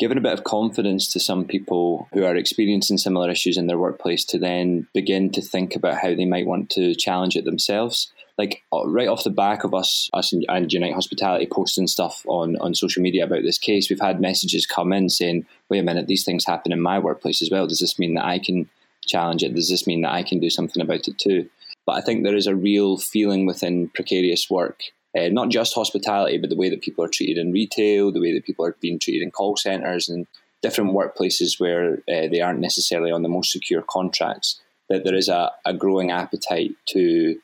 given 0.00 0.18
a 0.18 0.20
bit 0.20 0.32
of 0.32 0.42
confidence 0.42 1.06
to 1.12 1.20
some 1.20 1.44
people 1.44 2.08
who 2.12 2.24
are 2.24 2.34
experiencing 2.34 2.98
similar 2.98 3.30
issues 3.30 3.56
in 3.56 3.68
their 3.68 3.78
workplace 3.78 4.24
to 4.24 4.36
then 4.36 4.88
begin 4.92 5.30
to 5.30 5.42
think 5.42 5.76
about 5.76 5.98
how 5.98 6.12
they 6.12 6.24
might 6.24 6.48
want 6.48 6.68
to 6.70 6.96
challenge 6.96 7.36
it 7.36 7.44
themselves. 7.44 8.10
Like 8.36 8.64
uh, 8.72 8.84
right 8.88 9.06
off 9.06 9.22
the 9.22 9.30
back 9.30 9.62
of 9.62 9.74
us, 9.74 10.10
us 10.12 10.32
and 10.32 10.72
Unite 10.72 10.92
Hospitality 10.92 11.46
posting 11.48 11.86
stuff 11.86 12.24
on, 12.26 12.56
on 12.56 12.74
social 12.74 13.00
media 13.00 13.22
about 13.22 13.44
this 13.44 13.56
case, 13.56 13.88
we've 13.88 14.00
had 14.00 14.20
messages 14.20 14.66
come 14.66 14.92
in 14.92 15.08
saying, 15.08 15.46
wait 15.68 15.78
a 15.78 15.84
minute, 15.84 16.08
these 16.08 16.24
things 16.24 16.44
happen 16.44 16.72
in 16.72 16.80
my 16.80 16.98
workplace 16.98 17.40
as 17.42 17.50
well. 17.52 17.68
Does 17.68 17.78
this 17.78 17.96
mean 17.96 18.14
that 18.14 18.24
I 18.24 18.40
can 18.40 18.68
challenge 19.06 19.44
it? 19.44 19.54
Does 19.54 19.70
this 19.70 19.86
mean 19.86 20.00
that 20.00 20.14
I 20.14 20.24
can 20.24 20.40
do 20.40 20.50
something 20.50 20.82
about 20.82 21.06
it 21.06 21.16
too? 21.16 21.48
But 21.86 21.92
I 21.92 22.00
think 22.00 22.24
there 22.24 22.34
is 22.34 22.48
a 22.48 22.56
real 22.56 22.98
feeling 22.98 23.46
within 23.46 23.88
precarious 23.90 24.50
work 24.50 24.82
uh, 25.18 25.28
not 25.28 25.48
just 25.48 25.74
hospitality, 25.74 26.38
but 26.38 26.50
the 26.50 26.56
way 26.56 26.70
that 26.70 26.82
people 26.82 27.04
are 27.04 27.08
treated 27.08 27.38
in 27.38 27.52
retail, 27.52 28.12
the 28.12 28.20
way 28.20 28.32
that 28.32 28.44
people 28.44 28.64
are 28.64 28.76
being 28.80 28.98
treated 28.98 29.22
in 29.22 29.30
call 29.30 29.56
centres 29.56 30.08
and 30.08 30.26
different 30.62 30.92
workplaces 30.92 31.58
where 31.58 31.94
uh, 32.08 32.28
they 32.30 32.40
aren't 32.40 32.60
necessarily 32.60 33.10
on 33.10 33.22
the 33.22 33.28
most 33.28 33.50
secure 33.50 33.82
contracts, 33.82 34.60
that 34.88 35.04
there 35.04 35.14
is 35.14 35.28
a, 35.28 35.50
a 35.64 35.74
growing 35.74 36.10
appetite 36.10 36.72
to 36.88 37.36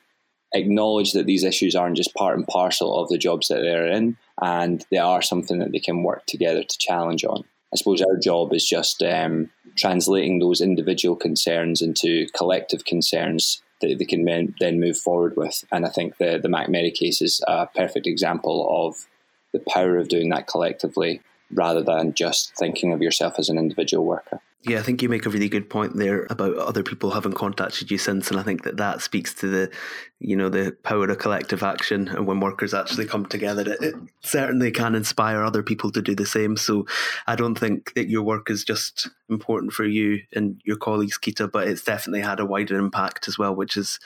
acknowledge 0.53 1.11
that 1.11 1.25
these 1.25 1.43
issues 1.43 1.75
aren't 1.75 1.97
just 1.97 2.13
part 2.15 2.37
and 2.37 2.47
parcel 2.47 2.97
of 2.97 3.09
the 3.09 3.17
jobs 3.17 3.47
that 3.47 3.61
they're 3.61 3.87
in 3.87 4.15
and 4.41 4.85
they 4.91 4.97
are 4.97 5.21
something 5.21 5.59
that 5.59 5.71
they 5.71 5.79
can 5.79 6.03
work 6.03 6.25
together 6.25 6.63
to 6.63 6.77
challenge 6.77 7.25
on. 7.25 7.43
I 7.73 7.77
suppose 7.77 8.01
our 8.01 8.17
job 8.17 8.53
is 8.53 8.65
just 8.65 9.03
um, 9.03 9.49
translating 9.77 10.39
those 10.39 10.61
individual 10.61 11.15
concerns 11.15 11.81
into 11.81 12.27
collective 12.35 12.85
concerns 12.85 13.61
that 13.81 13.97
they 13.97 14.05
can 14.05 14.25
then 14.59 14.79
move 14.79 14.97
forward 14.97 15.35
with. 15.37 15.63
And 15.71 15.85
I 15.85 15.89
think 15.89 16.17
the 16.17 16.39
the 16.41 16.49
McMurray 16.49 16.93
case 16.93 17.21
is 17.21 17.41
a 17.47 17.67
perfect 17.67 18.07
example 18.07 18.87
of 18.87 19.07
the 19.53 19.59
power 19.71 19.97
of 19.97 20.09
doing 20.09 20.29
that 20.29 20.47
collectively 20.47 21.21
rather 21.51 21.81
than 21.81 22.13
just 22.13 22.55
thinking 22.57 22.93
of 22.93 23.01
yourself 23.01 23.35
as 23.37 23.49
an 23.49 23.57
individual 23.57 24.05
worker. 24.05 24.41
Yeah, 24.63 24.79
I 24.79 24.81
think 24.81 25.01
you 25.01 25.07
make 25.07 25.25
a 25.25 25.29
really 25.29 25.47
good 25.47 25.69
point 25.69 25.95
there 25.95 26.27
about 26.29 26.57
other 26.57 26.83
people 26.83 27.11
having 27.11 27.31
contacted 27.31 27.89
you 27.89 27.97
since, 27.97 28.29
and 28.29 28.39
I 28.39 28.43
think 28.43 28.63
that 28.63 28.75
that 28.77 29.01
speaks 29.01 29.33
to 29.35 29.47
the, 29.47 29.71
you 30.19 30.35
know, 30.35 30.49
the 30.49 30.75
power 30.83 31.05
of 31.05 31.19
collective 31.19 31.63
action, 31.63 32.09
and 32.09 32.27
when 32.27 32.41
workers 32.41 32.73
actually 32.73 33.05
come 33.05 33.25
together, 33.27 33.61
it, 33.61 33.81
it 33.81 33.95
certainly 34.23 34.71
can 34.71 34.95
inspire 34.95 35.41
other 35.41 35.63
people 35.63 35.91
to 35.91 36.01
do 36.01 36.15
the 36.15 36.25
same. 36.25 36.57
So, 36.57 36.85
I 37.27 37.35
don't 37.35 37.55
think 37.55 37.93
that 37.93 38.09
your 38.09 38.23
work 38.23 38.49
is 38.49 38.65
just 38.65 39.07
important 39.29 39.73
for 39.73 39.85
you 39.85 40.23
and 40.33 40.59
your 40.65 40.77
colleagues, 40.77 41.17
Kita, 41.17 41.49
but 41.49 41.67
it's 41.67 41.83
definitely 41.83 42.21
had 42.21 42.41
a 42.41 42.45
wider 42.45 42.77
impact 42.77 43.27
as 43.29 43.37
well, 43.37 43.55
which 43.55 43.77
is 43.77 43.99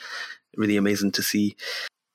really 0.56 0.76
amazing 0.76 1.12
to 1.12 1.22
see 1.22 1.56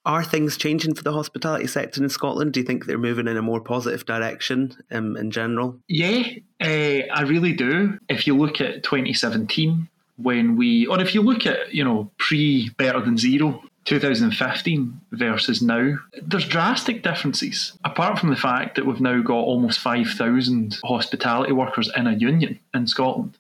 are 0.08 0.24
things 0.24 0.56
changing 0.56 0.96
for 0.96 1.04
the 1.04 1.12
hospitality 1.12 1.68
sector 1.68 2.02
in 2.02 2.10
Scotland? 2.10 2.54
Do 2.54 2.62
you 2.62 2.66
think 2.66 2.86
they're 2.86 2.98
moving 2.98 3.28
in 3.28 3.36
a 3.36 3.42
more 3.42 3.60
positive 3.60 4.06
direction 4.06 4.74
um, 4.90 5.18
in 5.18 5.32
general? 5.32 5.78
Yeah, 5.90 6.24
uh, 6.62 7.14
I 7.14 7.24
really 7.28 7.52
do. 7.52 8.00
If 8.08 8.26
you 8.26 8.36
look 8.36 8.62
at 8.62 8.84
2017, 8.84 9.90
when 10.16 10.56
we, 10.56 10.88
or 10.88 11.02
if 11.02 11.14
you 11.14 11.22
look 11.22 11.46
at, 11.46 11.74
you 11.74 11.84
know, 11.84 12.10
pre 12.18 12.70
Better 12.78 13.02
Than 13.02 13.18
Zero, 13.18 13.62
2015 13.84 15.02
versus 15.12 15.62
now, 15.62 15.98
there's 16.22 16.48
drastic 16.48 17.04
differences. 17.04 17.78
Apart 17.84 18.18
from 18.18 18.30
the 18.30 18.38
fact 18.38 18.76
that 18.76 18.86
we've 18.86 19.02
now 19.02 19.22
got 19.22 19.34
almost 19.36 19.80
5,000 19.80 20.80
hospitality 20.86 21.52
workers 21.52 21.92
in 21.98 22.08
a 22.08 22.14
union 22.14 22.60
in 22.74 22.88
Scotland, 22.88 23.38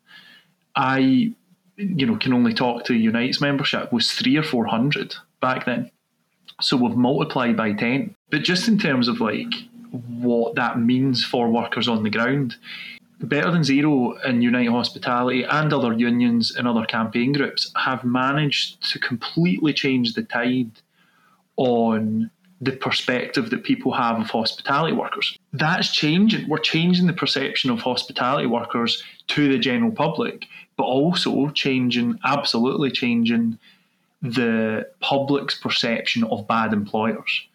I, 0.75 1.33
you 1.77 2.05
know, 2.05 2.17
can 2.17 2.33
only 2.33 2.53
talk 2.53 2.83
to 2.85 2.93
Unite's 2.93 3.39
membership 3.39 3.93
was 3.93 4.11
three 4.11 4.35
or 4.35 4.43
400 4.43 5.15
back 5.39 5.65
then. 5.65 5.91
So 6.61 6.75
we've 6.77 6.95
multiplied 6.95 7.55
by 7.55 7.73
10. 7.73 8.15
But 8.29 8.43
just 8.43 8.67
in 8.67 8.79
terms 8.79 9.07
of 9.07 9.21
like 9.21 9.53
what 9.91 10.55
that 10.55 10.79
means 10.79 11.23
for 11.23 11.49
workers 11.49 11.87
on 11.87 12.03
the 12.03 12.09
ground, 12.09 12.55
Better 13.19 13.49
Than 13.51 13.63
Zero 13.63 14.13
and 14.25 14.43
Unite 14.43 14.69
Hospitality 14.69 15.43
and 15.43 15.73
other 15.73 15.93
unions 15.93 16.55
and 16.55 16.67
other 16.67 16.85
campaign 16.85 17.33
groups 17.33 17.71
have 17.75 18.03
managed 18.03 18.91
to 18.91 18.99
completely 18.99 19.73
change 19.73 20.13
the 20.13 20.23
tide 20.23 20.71
on 21.55 22.29
the 22.61 22.71
perspective 22.71 23.49
that 23.49 23.63
people 23.63 23.91
have 23.93 24.19
of 24.19 24.29
hospitality 24.29 24.93
workers. 24.93 25.37
That's 25.53 25.93
changing. 25.93 26.47
We're 26.47 26.57
changing 26.57 27.07
the 27.07 27.13
perception 27.13 27.69
of 27.69 27.79
hospitality 27.79 28.47
workers 28.47 29.03
to 29.27 29.51
the 29.51 29.59
general 29.59 29.91
public, 29.91 30.45
but 30.75 30.83
also 30.83 31.49
changing, 31.49 32.19
absolutely 32.23 32.91
changing 32.91 33.59
the 34.21 34.87
public's 34.99 35.55
perception 35.55 36.23
of 36.25 36.47
bad 36.47 36.73
employers. 36.73 37.47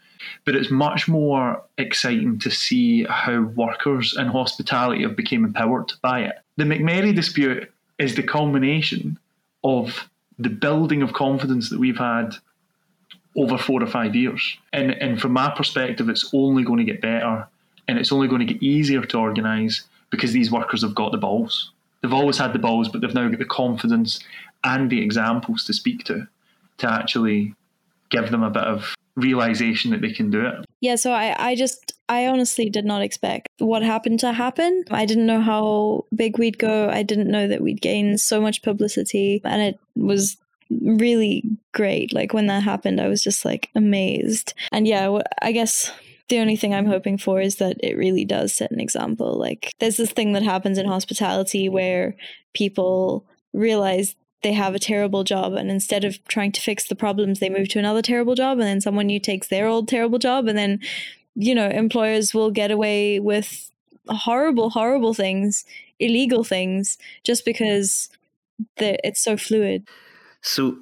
But 0.44 0.54
it's 0.54 0.70
much 0.70 1.08
more 1.08 1.62
exciting 1.78 2.38
to 2.40 2.50
see 2.50 3.04
how 3.04 3.42
workers 3.42 4.16
in 4.16 4.28
hospitality 4.28 5.02
have 5.02 5.16
become 5.16 5.44
empowered 5.44 5.92
by 6.00 6.20
it. 6.22 6.38
The 6.56 6.64
McMurray 6.64 7.14
dispute 7.14 7.70
is 7.98 8.14
the 8.14 8.22
culmination 8.22 9.18
of 9.64 10.08
the 10.38 10.48
building 10.48 11.02
of 11.02 11.12
confidence 11.12 11.70
that 11.70 11.78
we've 11.78 11.98
had 11.98 12.36
over 13.36 13.58
four 13.58 13.82
or 13.82 13.86
five 13.86 14.14
years. 14.14 14.56
And, 14.72 14.92
and 14.92 15.20
from 15.20 15.32
my 15.32 15.50
perspective, 15.50 16.08
it's 16.08 16.30
only 16.32 16.64
going 16.64 16.78
to 16.78 16.84
get 16.84 17.00
better 17.00 17.46
and 17.88 17.98
it's 17.98 18.12
only 18.12 18.28
going 18.28 18.46
to 18.46 18.52
get 18.52 18.62
easier 18.62 19.02
to 19.02 19.18
organise 19.18 19.84
because 20.10 20.32
these 20.32 20.52
workers 20.52 20.82
have 20.82 20.94
got 20.94 21.12
the 21.12 21.18
balls. 21.18 21.70
They've 22.00 22.12
always 22.12 22.38
had 22.38 22.52
the 22.52 22.58
balls, 22.58 22.88
but 22.88 23.00
they've 23.00 23.14
now 23.14 23.28
got 23.28 23.38
the 23.38 23.44
confidence 23.44 24.20
and 24.64 24.90
the 24.90 25.02
examples 25.02 25.64
to 25.64 25.72
speak 25.72 26.04
to 26.04 26.28
to 26.82 26.90
actually 26.90 27.54
give 28.10 28.30
them 28.30 28.42
a 28.42 28.50
bit 28.50 28.64
of 28.64 28.94
realization 29.16 29.90
that 29.90 30.00
they 30.00 30.12
can 30.12 30.30
do 30.30 30.44
it. 30.44 30.54
Yeah, 30.80 30.96
so 30.96 31.12
I, 31.12 31.34
I 31.38 31.54
just, 31.54 31.92
I 32.08 32.26
honestly 32.26 32.70
did 32.70 32.84
not 32.84 33.02
expect 33.02 33.48
what 33.58 33.82
happened 33.82 34.20
to 34.20 34.32
happen. 34.32 34.84
I 34.90 35.06
didn't 35.06 35.26
know 35.26 35.40
how 35.40 36.04
big 36.14 36.38
we'd 36.38 36.58
go. 36.58 36.88
I 36.88 37.02
didn't 37.02 37.30
know 37.30 37.48
that 37.48 37.60
we'd 37.60 37.80
gain 37.80 38.18
so 38.18 38.40
much 38.40 38.62
publicity. 38.62 39.40
And 39.44 39.62
it 39.62 39.78
was 39.96 40.36
really 40.70 41.44
great. 41.72 42.12
Like 42.12 42.32
when 42.32 42.46
that 42.46 42.62
happened, 42.62 43.00
I 43.00 43.08
was 43.08 43.22
just 43.22 43.44
like 43.44 43.70
amazed. 43.74 44.54
And 44.72 44.86
yeah, 44.86 45.18
I 45.42 45.52
guess 45.52 45.90
the 46.28 46.38
only 46.38 46.56
thing 46.56 46.74
I'm 46.74 46.86
hoping 46.86 47.18
for 47.18 47.40
is 47.40 47.56
that 47.56 47.76
it 47.80 47.96
really 47.96 48.24
does 48.24 48.54
set 48.54 48.70
an 48.70 48.80
example. 48.80 49.38
Like 49.38 49.72
there's 49.78 49.98
this 49.98 50.12
thing 50.12 50.32
that 50.32 50.42
happens 50.42 50.78
in 50.78 50.86
hospitality 50.86 51.68
where 51.68 52.16
people 52.54 53.26
realize 53.52 54.16
they 54.42 54.52
have 54.52 54.74
a 54.74 54.78
terrible 54.78 55.24
job 55.24 55.52
and 55.54 55.70
instead 55.70 56.04
of 56.04 56.22
trying 56.26 56.52
to 56.52 56.60
fix 56.60 56.86
the 56.88 56.94
problems 56.94 57.38
they 57.38 57.48
move 57.48 57.68
to 57.68 57.78
another 57.78 58.02
terrible 58.02 58.34
job 58.34 58.58
and 58.58 58.66
then 58.66 58.80
someone 58.80 59.06
new 59.06 59.20
takes 59.20 59.48
their 59.48 59.66
old 59.66 59.88
terrible 59.88 60.18
job 60.18 60.48
and 60.48 60.58
then 60.58 60.80
you 61.34 61.54
know 61.54 61.68
employers 61.68 62.34
will 62.34 62.50
get 62.50 62.70
away 62.70 63.20
with 63.20 63.70
horrible 64.08 64.70
horrible 64.70 65.14
things 65.14 65.64
illegal 66.02 66.44
things 66.44 66.98
just 67.24 67.44
because 67.44 68.10
it's 68.78 69.22
so 69.22 69.36
fluid. 69.36 69.86
So 70.42 70.76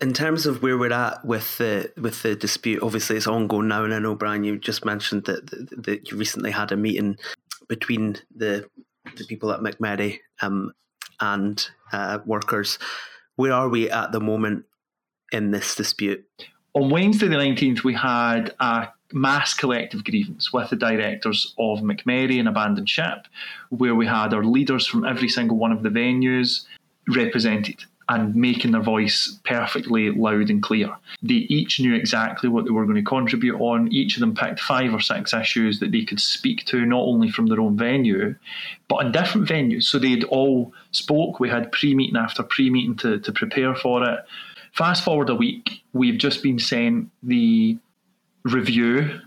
in 0.00 0.12
terms 0.12 0.46
of 0.46 0.62
where 0.62 0.76
we're 0.76 0.92
at 0.92 1.24
with 1.24 1.56
the 1.58 1.90
with 1.96 2.22
the 2.22 2.36
dispute 2.36 2.82
obviously 2.82 3.16
it's 3.16 3.26
ongoing 3.26 3.68
now 3.68 3.82
and 3.82 3.94
i 3.94 3.98
know 3.98 4.14
brian 4.14 4.44
you 4.44 4.58
just 4.58 4.84
mentioned 4.84 5.24
that 5.24 5.46
that 5.84 6.10
you 6.10 6.18
recently 6.18 6.50
had 6.50 6.70
a 6.70 6.76
meeting 6.76 7.16
between 7.66 8.14
the 8.34 8.68
the 9.16 9.24
people 9.24 9.50
at 9.50 9.60
mcmurray 9.60 10.18
um, 10.42 10.70
and 11.20 11.70
uh, 11.92 12.18
workers. 12.26 12.78
Where 13.36 13.52
are 13.52 13.68
we 13.68 13.90
at 13.90 14.12
the 14.12 14.20
moment 14.20 14.64
in 15.32 15.50
this 15.50 15.74
dispute? 15.74 16.24
On 16.74 16.90
Wednesday, 16.90 17.28
the 17.28 17.36
19th, 17.36 17.84
we 17.84 17.94
had 17.94 18.54
a 18.60 18.88
mass 19.12 19.54
collective 19.54 20.04
grievance 20.04 20.52
with 20.52 20.70
the 20.70 20.76
directors 20.76 21.54
of 21.58 21.80
McMurray 21.80 22.38
and 22.38 22.48
Abandoned 22.48 22.88
Ship, 22.88 23.26
where 23.70 23.94
we 23.94 24.06
had 24.06 24.34
our 24.34 24.44
leaders 24.44 24.86
from 24.86 25.04
every 25.04 25.28
single 25.28 25.56
one 25.56 25.72
of 25.72 25.82
the 25.82 25.88
venues 25.88 26.64
represented 27.08 27.84
and 28.08 28.36
making 28.36 28.70
their 28.70 28.82
voice 28.82 29.38
perfectly 29.44 30.10
loud 30.10 30.48
and 30.48 30.62
clear. 30.62 30.94
They 31.22 31.34
each 31.34 31.80
knew 31.80 31.94
exactly 31.94 32.48
what 32.48 32.64
they 32.64 32.70
were 32.70 32.84
going 32.84 32.96
to 32.96 33.02
contribute 33.02 33.58
on. 33.58 33.92
Each 33.92 34.16
of 34.16 34.20
them 34.20 34.34
picked 34.34 34.60
five 34.60 34.94
or 34.94 35.00
six 35.00 35.34
issues 35.34 35.80
that 35.80 35.90
they 35.90 36.04
could 36.04 36.20
speak 36.20 36.64
to, 36.66 36.86
not 36.86 37.00
only 37.00 37.30
from 37.30 37.46
their 37.46 37.60
own 37.60 37.76
venue, 37.76 38.36
but 38.88 39.04
in 39.04 39.12
different 39.12 39.48
venues. 39.48 39.84
So 39.84 39.98
they'd 39.98 40.24
all 40.24 40.72
spoke. 40.92 41.40
We 41.40 41.48
had 41.48 41.72
pre 41.72 41.94
meeting 41.94 42.16
after 42.16 42.44
pre 42.44 42.70
meeting 42.70 42.96
to, 42.98 43.18
to 43.18 43.32
prepare 43.32 43.74
for 43.74 44.08
it. 44.08 44.20
Fast 44.72 45.02
forward 45.02 45.30
a 45.30 45.34
week, 45.34 45.82
we've 45.92 46.18
just 46.18 46.42
been 46.42 46.58
sent 46.58 47.10
the 47.22 47.78
review 48.44 49.20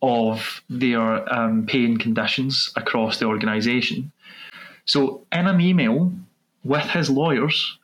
of 0.00 0.62
their 0.70 1.32
um, 1.32 1.66
paying 1.66 1.98
conditions 1.98 2.72
across 2.76 3.18
the 3.18 3.26
organisation. 3.26 4.12
So, 4.84 5.26
in 5.32 5.46
an 5.46 5.60
email 5.60 6.12
with 6.62 6.84
his 6.84 7.10
lawyers, 7.10 7.78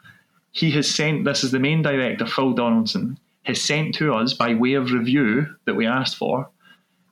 he 0.53 0.71
has 0.73 0.89
sent 0.89 1.25
this 1.25 1.43
is 1.43 1.51
the 1.51 1.59
main 1.59 1.83
director, 1.83 2.27
Phil 2.27 2.53
Donaldson, 2.53 3.19
has 3.43 3.61
sent 3.61 3.95
to 3.97 4.15
us 4.15 4.35
by 4.35 4.55
way 4.55 4.75
of 4.75 4.93
review 4.93 5.47
that 5.65 5.75
we 5.75 5.87
asked 5.87 6.17
for, 6.17 6.49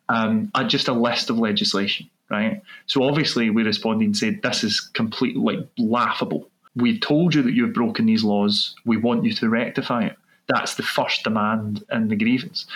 um, 0.09 0.51
just 0.67 0.89
a 0.89 0.93
list 0.93 1.31
of 1.31 1.39
legislation, 1.39 2.09
right? 2.31 2.63
So 2.87 3.03
obviously 3.03 3.51
we 3.51 3.63
responded 3.63 4.05
and 4.05 4.17
said 4.17 4.41
this 4.43 4.63
is 4.63 4.81
completely 4.81 5.41
like 5.41 5.67
laughable. 5.79 6.49
We've 6.77 7.01
told 7.01 7.35
you 7.35 7.43
that 7.43 7.53
you've 7.53 7.75
broken 7.75 8.07
these 8.07 8.23
laws. 8.23 8.77
We 8.85 8.97
want 8.97 9.25
you 9.25 9.33
to 9.35 9.49
rectify 9.49 10.05
it. 10.05 10.17
That's 10.47 10.75
the 10.75 10.83
first 10.83 11.25
demand 11.25 11.85
in 11.91 12.09
the 12.09 12.17
grievance. 12.17 12.67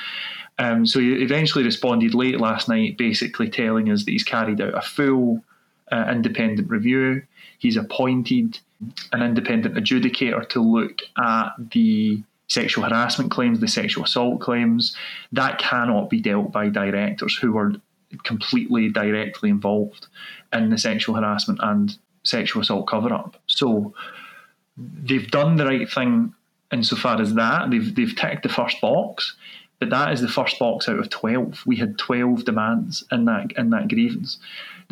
Um, 0.59 0.87
so 0.87 1.01
he 1.01 1.13
eventually 1.23 1.65
responded 1.65 2.15
late 2.15 2.41
last 2.41 2.69
night, 2.69 2.97
basically 2.97 3.51
telling 3.51 3.91
us 3.91 4.05
that 4.05 4.13
he's 4.13 4.25
carried 4.25 4.61
out 4.61 4.77
a 4.77 4.81
full 4.81 5.43
uh, 5.91 6.07
independent 6.11 6.71
review. 6.71 7.23
He's 7.59 7.77
appointed 7.77 8.59
an 9.13 9.23
independent 9.23 9.77
adjudicator 9.77 10.49
to 10.51 10.61
look 10.61 11.01
at 11.19 11.51
the 11.73 12.23
sexual 12.49 12.85
harassment 12.85 13.31
claims, 13.31 13.61
the 13.61 13.69
sexual 13.69 14.05
assault 14.05 14.41
claims. 14.41 14.97
That 15.33 15.59
cannot 15.59 16.11
be 16.11 16.21
dealt 16.21 16.53
by 16.53 16.69
directors 16.69 17.37
who 17.37 17.57
are 17.57 17.73
completely 18.23 18.91
directly 18.91 19.51
involved 19.51 20.07
in 20.53 20.71
the 20.71 20.79
sexual 20.79 21.15
harassment 21.17 21.59
and 21.63 21.97
sexual 22.23 22.63
assault 22.63 22.87
cover 22.87 23.13
up. 23.13 23.37
So 23.47 23.95
they've 24.77 25.31
done 25.31 25.57
the 25.57 25.67
right 25.67 25.91
thing 25.91 26.35
insofar 26.73 27.21
as 27.21 27.35
that. 27.35 27.71
They've 27.71 27.95
they've 27.95 28.15
ticked 28.15 28.43
the 28.43 28.49
first 28.49 28.81
box, 28.81 29.37
but 29.79 29.91
that 29.91 30.13
is 30.13 30.21
the 30.21 30.29
first 30.29 30.59
box 30.59 30.89
out 30.89 30.99
of 30.99 31.11
twelve. 31.11 31.63
We 31.67 31.77
had 31.77 31.99
twelve 31.99 32.45
demands 32.45 33.05
in 33.11 33.25
that 33.25 33.53
in 33.57 33.71
that 33.71 33.89
grievance. 33.89 34.39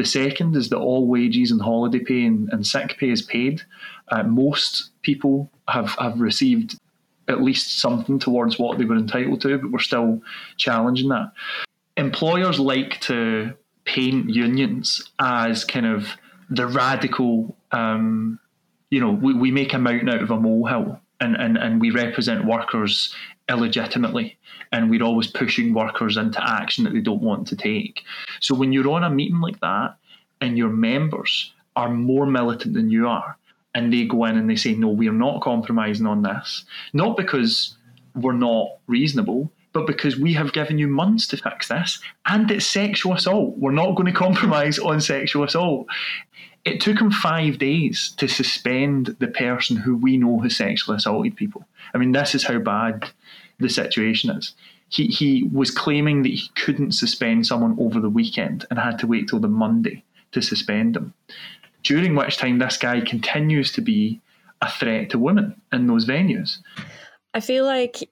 The 0.03 0.09
second 0.09 0.57
is 0.57 0.69
that 0.71 0.79
all 0.79 1.07
wages 1.07 1.53
and 1.53 1.63
holiday 1.63 2.01
pay 2.01 2.25
and, 2.25 2.49
and 2.53 2.67
sick 2.67 2.99
pay 2.99 3.11
is 3.11 3.23
paid. 3.23 3.63
Uh, 4.09 4.25
most 4.25 4.91
people 5.03 5.49
have, 5.69 5.91
have 5.91 6.21
received 6.21 6.77
at 7.29 7.41
least 7.41 7.79
something 7.79 8.19
towards 8.19 8.59
what 8.59 8.79
they 8.79 8.85
were 8.85 8.97
entitled 8.97 9.41
to, 9.43 9.57
but 9.59 9.71
we're 9.71 9.79
still 9.79 10.21
challenging 10.57 11.09
that. 11.11 11.31
Employers 11.97 12.59
like 12.59 13.01
to 13.03 13.55
paint 13.85 14.29
unions 14.29 15.09
as 15.21 15.65
kind 15.65 15.87
of 15.87 16.09
the 16.51 16.67
radical, 16.67 17.57
um, 17.71 18.41
you 18.91 18.99
know, 18.99 19.13
we, 19.13 19.35
we 19.35 19.53
make 19.53 19.73
a 19.73 19.79
mountain 19.79 20.09
out 20.09 20.21
of 20.21 20.33
a 20.33 20.37
molehill 20.37 20.99
and, 21.21 21.37
and, 21.37 21.57
and 21.57 21.81
we 21.81 21.93
represent 21.93 22.45
workers 22.45 23.15
illegitimately 23.49 24.39
and 24.73 24.91
we're 24.91 25.03
always 25.03 25.27
pushing 25.27 25.75
workers 25.75 26.17
into 26.17 26.43
action 26.43 26.85
that 26.85 26.93
they 26.93 27.01
don't 27.01 27.23
want 27.23 27.47
to 27.49 27.57
take. 27.57 28.03
So 28.41 28.55
when 28.55 28.73
you're 28.73 28.91
on 28.91 29.05
a 29.05 29.11
meeting 29.11 29.41
like 29.41 29.61
that 29.61 29.97
and 30.41 30.57
your 30.57 30.71
members 30.71 31.53
are 31.77 31.91
more 31.91 32.27
militant 32.27 32.75
than 32.75 32.91
you 32.91 33.09
are, 33.09 33.37
and 33.75 33.93
they 33.93 34.05
go 34.05 34.25
in 34.25 34.37
and 34.37 34.49
they 34.51 34.57
say, 34.57 34.75
no, 34.75 34.89
we're 34.89 35.13
not 35.13 35.41
compromising 35.43 36.07
on 36.07 36.23
this, 36.23 36.65
not 36.93 37.17
because 37.17 37.77
we're 38.15 38.33
not 38.33 38.69
reasonable, 38.87 39.51
but 39.73 39.87
because 39.87 40.19
we 40.19 40.35
have 40.35 40.53
given 40.53 40.79
you 40.79 40.87
months 40.87 41.27
to 41.29 41.37
fix 41.37 41.69
this, 41.69 41.99
and 42.27 42.51
it's 42.51 42.67
sexual 42.67 43.15
assault. 43.15 43.57
We're 43.57 43.73
not 43.73 43.95
going 43.95 44.07
to 44.13 44.19
compromise 44.19 44.79
on 44.79 45.01
sexual 45.01 45.45
assault. 45.45 45.87
It 46.65 46.81
took 46.81 47.01
him 47.01 47.11
five 47.11 47.59
days 47.59 48.15
to 48.19 48.29
suspend 48.29 49.17
the 49.19 49.27
person 49.27 49.77
who 49.77 49.97
we 49.97 50.17
know 50.17 50.39
has 50.41 50.57
sexually 50.57 50.97
assaulted 50.97 51.37
people. 51.37 51.65
I 51.93 51.99
mean, 51.99 52.13
this 52.13 52.35
is 52.35 52.45
how 52.45 52.59
bad 52.59 53.11
the 53.59 53.69
situation 53.69 54.31
is. 54.31 54.55
He, 54.89 55.07
he 55.07 55.49
was 55.53 55.71
claiming 55.71 56.23
that 56.23 56.33
he 56.33 56.51
couldn't 56.55 56.93
suspend 56.93 57.47
someone 57.47 57.77
over 57.81 57.99
the 57.99 58.11
weekend 58.11 58.67
and 58.71 58.79
had 58.79 58.99
to 59.01 59.07
wait 59.07 59.29
till 59.29 59.41
the 59.41 59.49
Monday 59.49 60.05
to 60.33 60.43
suspend 60.43 60.95
them. 60.95 61.15
During 61.83 62.15
which 62.15 62.37
time, 62.37 62.59
this 62.59 62.77
guy 62.77 63.01
continues 63.01 63.73
to 63.73 63.81
be 63.81 64.21
a 64.61 64.71
threat 64.71 65.11
to 65.11 65.19
women 65.19 65.61
in 65.73 65.87
those 65.87 66.07
venues. 66.07 66.59
I 67.35 67.41
feel 67.41 67.65
like 67.65 68.09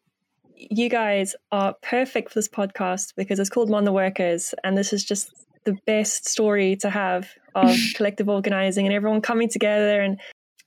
you 0.57 0.89
guys 0.89 1.37
are 1.53 1.75
perfect 1.83 2.31
for 2.31 2.39
this 2.39 2.49
podcast 2.49 3.15
because 3.15 3.39
it's 3.39 3.51
called 3.51 3.71
Mon 3.71 3.85
the 3.85 3.93
Workers, 3.93 4.55
and 4.65 4.77
this 4.77 4.93
is 4.93 5.05
just 5.05 5.31
the 5.65 5.77
best 5.87 6.27
story 6.27 6.77
to 6.77 6.91
have 6.91 7.29
of 7.55 7.77
collective 7.95 8.29
organizing 8.29 8.87
and 8.87 8.95
everyone 8.95 9.21
coming 9.21 9.49
together. 9.49 10.01
And 10.01 10.21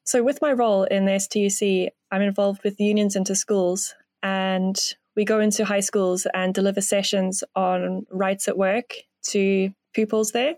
so, 0.03 0.23
with 0.23 0.41
my 0.41 0.51
role 0.51 0.83
in 0.83 1.05
the 1.05 1.13
STUC, 1.13 1.89
I'm 2.11 2.21
involved 2.21 2.63
with 2.63 2.79
unions 2.79 3.15
into 3.15 3.35
schools, 3.35 3.95
and 4.21 4.77
we 5.15 5.25
go 5.25 5.39
into 5.39 5.65
high 5.65 5.79
schools 5.79 6.27
and 6.33 6.53
deliver 6.53 6.81
sessions 6.81 7.43
on 7.55 8.05
rights 8.11 8.47
at 8.47 8.57
work 8.57 8.95
to 9.29 9.71
pupils 9.93 10.31
there. 10.31 10.55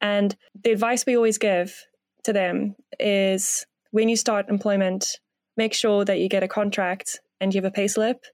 And 0.00 0.36
the 0.62 0.72
advice 0.72 1.06
we 1.06 1.16
always 1.16 1.38
give 1.38 1.86
to 2.24 2.32
them 2.32 2.76
is 3.00 3.66
when 3.90 4.08
you 4.08 4.16
start 4.16 4.50
employment, 4.50 5.18
make 5.56 5.72
sure 5.72 6.04
that 6.04 6.18
you 6.18 6.28
get 6.28 6.42
a 6.42 6.48
contract 6.48 7.20
and 7.40 7.54
you 7.54 7.58
have 7.58 7.70
a 7.70 7.74
pay 7.74 7.88
slip 7.88 8.24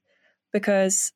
because 0.51 1.11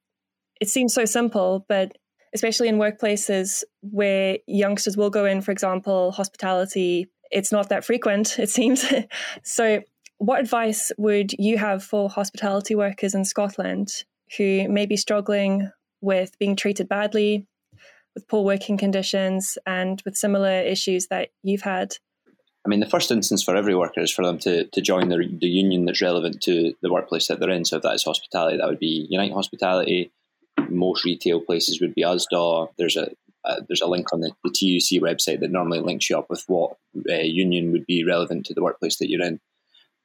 it 0.62 0.69
seems 0.69 0.93
so 0.93 1.05
simple, 1.05 1.65
but 1.67 1.97
especially 2.34 2.67
in 2.67 2.77
workplaces 2.77 3.63
where 3.81 4.38
youngsters 4.48 4.98
will 4.98 5.10
go 5.10 5.25
in, 5.25 5.41
for 5.41 5.51
example, 5.51 6.11
hospitality, 6.11 7.07
it's 7.31 7.51
not 7.51 7.70
that 7.70 7.85
frequent, 7.85 8.40
it 8.40 8.50
seems. 8.50 8.85
so, 9.44 9.81
what 10.20 10.40
advice 10.40 10.92
would 10.98 11.33
you 11.33 11.57
have 11.57 11.83
for 11.83 12.09
hospitality 12.09 12.74
workers 12.74 13.13
in 13.13 13.24
Scotland 13.24 13.90
who 14.37 14.68
may 14.68 14.85
be 14.85 14.98
struggling 14.98 15.72
with 16.01 16.37
being 16.40 16.55
treated 16.55 16.90
badly, 16.90 17.46
with 18.16 18.27
poor 18.27 18.44
working 18.44 18.77
conditions, 18.77 19.57
and 19.66 20.01
with 20.05 20.16
similar 20.16 20.61
issues 20.61 21.07
that 21.07 21.29
you've 21.44 21.61
had? 21.61 21.94
I 22.66 22.70
mean, 22.70 22.81
the 22.81 22.85
first 22.85 23.11
instance 23.11 23.44
for 23.44 23.55
every 23.55 23.75
worker 23.75 24.01
is 24.01 24.11
for 24.11 24.25
them 24.25 24.40
to, 24.40 24.66
to 24.66 24.81
join 24.81 25.07
the, 25.07 25.18
the 25.40 25.48
union 25.48 25.85
that's 25.85 26.01
relevant 26.01 26.42
to 26.42 26.74
the 26.81 26.92
workplace 26.92 27.27
that 27.27 27.40
they're 27.40 27.50
in. 27.50 27.63
So 27.63 27.77
if 27.77 27.83
that 27.83 27.96
is 27.96 28.03
hospitality, 28.03 28.57
that 28.57 28.68
would 28.68 28.79
be 28.79 29.07
Unite 29.09 29.31
Hospitality. 29.31 30.11
Most 30.70 31.06
retail 31.06 31.42
places 31.42 31.82
would 31.82 31.96
be 31.96 32.03
Usdaw. 32.03 32.70
There's 32.77 32.98
a 32.98 33.12
uh, 33.46 33.62
there's 33.68 33.82
a 33.82 33.88
link 33.88 34.12
on 34.12 34.20
the, 34.20 34.32
the, 34.44 34.50
TUC 34.50 35.01
website 35.01 35.40
that 35.40 35.51
normally 35.51 35.80
links 35.80 36.10
you 36.10 36.18
up 36.18 36.30
with 36.30 36.44
what 36.48 36.75
uh, 37.10 37.14
union 37.14 37.72
would 37.72 37.86
be 37.86 38.03
relevant 38.03 38.46
to 38.46 38.53
the 38.53 38.64
workplace 38.64 38.98
that 38.98 39.10
you're 39.10 39.24
in. 39.24 39.40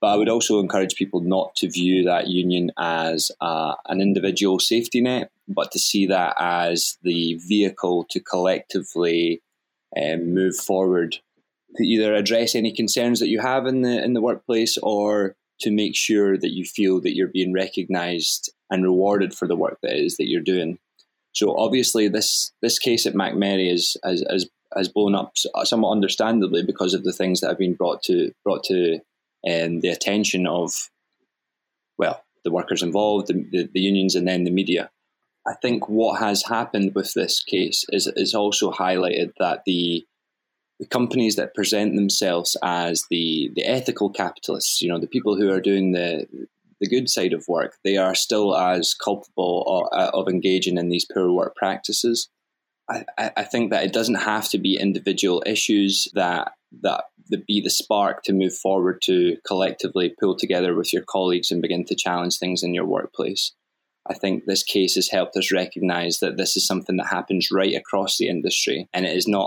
But 0.01 0.09
I 0.09 0.17
would 0.17 0.29
also 0.29 0.61
encourage 0.61 0.95
people 0.95 1.21
not 1.21 1.55
to 1.57 1.71
view 1.71 2.05
that 2.05 2.29
union 2.29 2.71
as 2.79 3.31
uh, 3.41 3.75
an 3.87 4.01
individual 4.01 4.59
safety 4.59 5.01
net, 5.01 5.31
but 5.49 5.73
to 5.73 5.79
see 5.79 6.07
that 6.07 6.35
as 6.39 6.99
the 7.03 7.35
vehicle 7.47 8.07
to 8.11 8.21
collectively 8.21 9.43
um, 9.97 10.35
move 10.35 10.57
forward 10.57 11.19
to 11.77 11.85
either 11.85 12.15
address 12.15 12.55
any 12.55 12.73
concerns 12.73 13.21
that 13.21 13.29
you 13.29 13.41
have 13.41 13.67
in 13.67 13.83
the 13.83 14.03
in 14.03 14.13
the 14.13 14.21
workplace 14.21 14.77
or 14.79 15.37
to 15.63 15.71
make 15.71 15.97
sure 15.97 16.37
that 16.37 16.53
you 16.53 16.65
feel 16.65 17.01
that 17.01 17.15
you're 17.15 17.29
being 17.29 17.53
recognized 17.53 18.53
and 18.71 18.85
rewarded 18.85 19.35
for 19.35 19.47
the 19.47 19.57
work 19.57 19.79
that 19.83 19.97
is 19.97 20.17
that 20.17 20.29
you're 20.29 20.41
doing. 20.41 20.79
So 21.33 21.57
obviously 21.57 22.09
this 22.09 22.53
this 22.63 22.79
case 22.79 23.07
at 23.07 23.15
MacMurray 23.15 23.73
is 23.73 23.97
has, 24.05 24.25
has, 24.31 24.49
has 24.77 24.89
blown 24.89 25.15
up 25.15 25.33
somewhat 25.65 25.93
understandably 25.93 26.63
because 26.63 26.95
of 26.95 27.05
the 27.05 27.13
things 27.13 27.41
that 27.41 27.49
have 27.49 27.59
been 27.59 27.75
brought 27.75 28.03
to 28.05 28.33
brought 28.45 28.65
to 28.65 29.01
um, 29.49 29.81
the 29.81 29.89
attention 29.89 30.47
of 30.47 30.91
well 31.99 32.23
the 32.45 32.51
workers 32.51 32.83
involved, 32.83 33.29
the, 33.29 33.35
the, 33.53 33.69
the 33.73 33.81
unions, 33.81 34.15
and 34.15 34.27
then 34.27 34.45
the 34.45 34.51
media. 34.51 34.91
I 35.47 35.55
think 35.61 35.89
what 35.89 36.21
has 36.21 36.45
happened 36.45 36.95
with 36.95 37.15
this 37.15 37.43
case 37.43 37.85
is 37.91 38.07
is 38.17 38.35
also 38.35 38.71
highlighted 38.71 39.33
that 39.39 39.63
the 39.67 40.05
the 40.83 40.89
companies 40.89 41.37
that 41.37 41.55
present 41.55 41.95
themselves 41.95 42.57
as 42.61 43.07
the 43.09 43.53
the 43.55 43.65
ethical 43.65 44.11
capitalists, 44.11 44.83
you 44.83 44.89
know, 44.89 44.99
the 44.99 45.07
people 45.07 45.37
who 45.37 45.49
are 45.49 45.61
doing 45.61 45.93
the 45.93 46.27
the 46.81 46.89
good 46.89 47.09
side 47.09 47.33
of 47.33 47.47
work, 47.47 47.77
they 47.85 47.97
are 47.97 48.17
still 48.17 48.57
as 48.57 48.93
culpable 48.93 49.63
of, 49.69 49.97
uh, 49.97 50.11
of 50.13 50.29
engaging 50.29 50.77
in 50.79 50.89
these 50.89 51.05
poor 51.05 51.31
work 51.31 51.55
practices. 51.55 52.29
I, 52.91 53.05
I, 53.17 53.45
think 53.45 53.71
that 53.71 53.85
it 53.85 53.93
doesn't 53.93 54.17
have 54.17 54.49
to 54.49 54.59
be 54.59 54.77
individual 54.77 55.41
issues 55.47 56.09
that 56.15 56.51
that 56.83 57.05
be 57.47 57.61
the 57.61 57.71
spark 57.71 58.25
to 58.25 58.33
move 58.33 58.53
forward 58.53 59.01
to 59.03 59.37
collectively 59.47 60.13
pull 60.19 60.37
together 60.37 60.75
with 60.75 60.93
your 60.93 61.05
colleagues 61.09 61.53
and 61.53 61.63
begin 61.63 61.85
to 61.85 61.95
challenge 61.95 62.39
things 62.39 62.65
in 62.65 62.75
your 62.75 62.85
workplace. 62.85 63.53
I 64.11 64.15
think 64.15 64.45
this 64.45 64.65
case 64.65 64.97
has 64.97 65.09
helped 65.09 65.37
us 65.37 65.53
recognize 65.53 66.19
that 66.19 66.37
this 66.37 66.57
is 66.57 66.67
something 66.67 66.97
that 66.97 67.07
happens 67.07 67.51
right 67.53 67.77
across 67.77 68.19
the 68.19 68.29
industry 68.29 68.89
and 68.93 69.07
it 69.07 69.17
is 69.17 69.29
not 69.29 69.47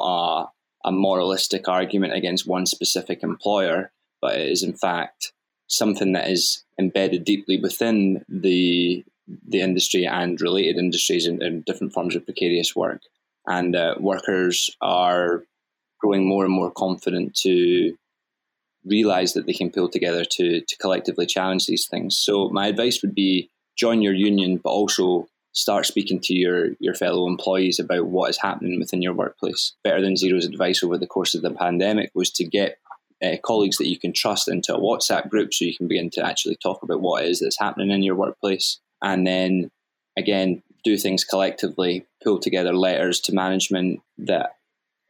a 0.85 0.91
moralistic 0.91 1.67
argument 1.67 2.13
against 2.13 2.47
one 2.47 2.65
specific 2.65 3.23
employer, 3.23 3.91
but 4.21 4.37
it 4.37 4.47
is 4.49 4.63
in 4.63 4.73
fact 4.73 5.33
something 5.67 6.13
that 6.13 6.29
is 6.29 6.63
embedded 6.79 7.25
deeply 7.25 7.59
within 7.59 8.23
the 8.29 9.03
the 9.47 9.61
industry 9.61 10.05
and 10.05 10.39
related 10.39 10.77
industries 10.77 11.25
and, 11.25 11.41
and 11.41 11.65
different 11.65 11.91
forms 11.91 12.15
of 12.15 12.23
precarious 12.23 12.75
work. 12.75 13.01
And 13.47 13.75
uh, 13.75 13.95
workers 13.99 14.69
are 14.81 15.43
growing 15.99 16.27
more 16.27 16.45
and 16.45 16.53
more 16.53 16.69
confident 16.69 17.33
to 17.41 17.97
realize 18.85 19.33
that 19.33 19.47
they 19.47 19.53
can 19.53 19.71
pull 19.71 19.89
together 19.89 20.23
to 20.23 20.61
to 20.61 20.77
collectively 20.77 21.25
challenge 21.25 21.65
these 21.65 21.87
things. 21.87 22.15
So 22.17 22.49
my 22.49 22.67
advice 22.67 23.01
would 23.01 23.15
be 23.15 23.49
join 23.75 24.03
your 24.03 24.13
union, 24.13 24.57
but 24.63 24.69
also 24.69 25.27
start 25.55 25.85
speaking 25.85 26.19
to 26.19 26.33
your 26.33 26.71
your 26.79 26.93
fellow 26.93 27.27
employees 27.27 27.79
about 27.79 28.07
what 28.07 28.29
is 28.29 28.37
happening 28.37 28.79
within 28.79 29.01
your 29.01 29.13
workplace. 29.13 29.73
Better 29.83 30.01
than 30.01 30.17
Zero's 30.17 30.45
advice 30.45 30.83
over 30.83 30.97
the 30.97 31.07
course 31.07 31.33
of 31.33 31.41
the 31.41 31.51
pandemic 31.51 32.11
was 32.13 32.29
to 32.31 32.45
get 32.45 32.77
uh, 33.23 33.37
colleagues 33.43 33.77
that 33.77 33.87
you 33.87 33.97
can 33.97 34.13
trust 34.13 34.47
into 34.49 34.75
a 34.75 34.79
WhatsApp 34.79 35.29
group 35.29 35.53
so 35.53 35.65
you 35.65 35.75
can 35.75 35.87
begin 35.87 36.09
to 36.11 36.25
actually 36.25 36.57
talk 36.57 36.83
about 36.83 37.01
what 37.01 37.25
is 37.25 37.39
that's 37.39 37.59
happening 37.59 37.89
in 37.89 38.03
your 38.03 38.15
workplace, 38.15 38.79
and 39.01 39.25
then 39.25 39.71
again 40.17 40.61
do 40.83 40.97
things 40.97 41.23
collectively, 41.23 42.05
pull 42.23 42.37
together 42.39 42.73
letters 42.73 43.19
to 43.19 43.33
management 43.33 44.01
that 44.19 44.51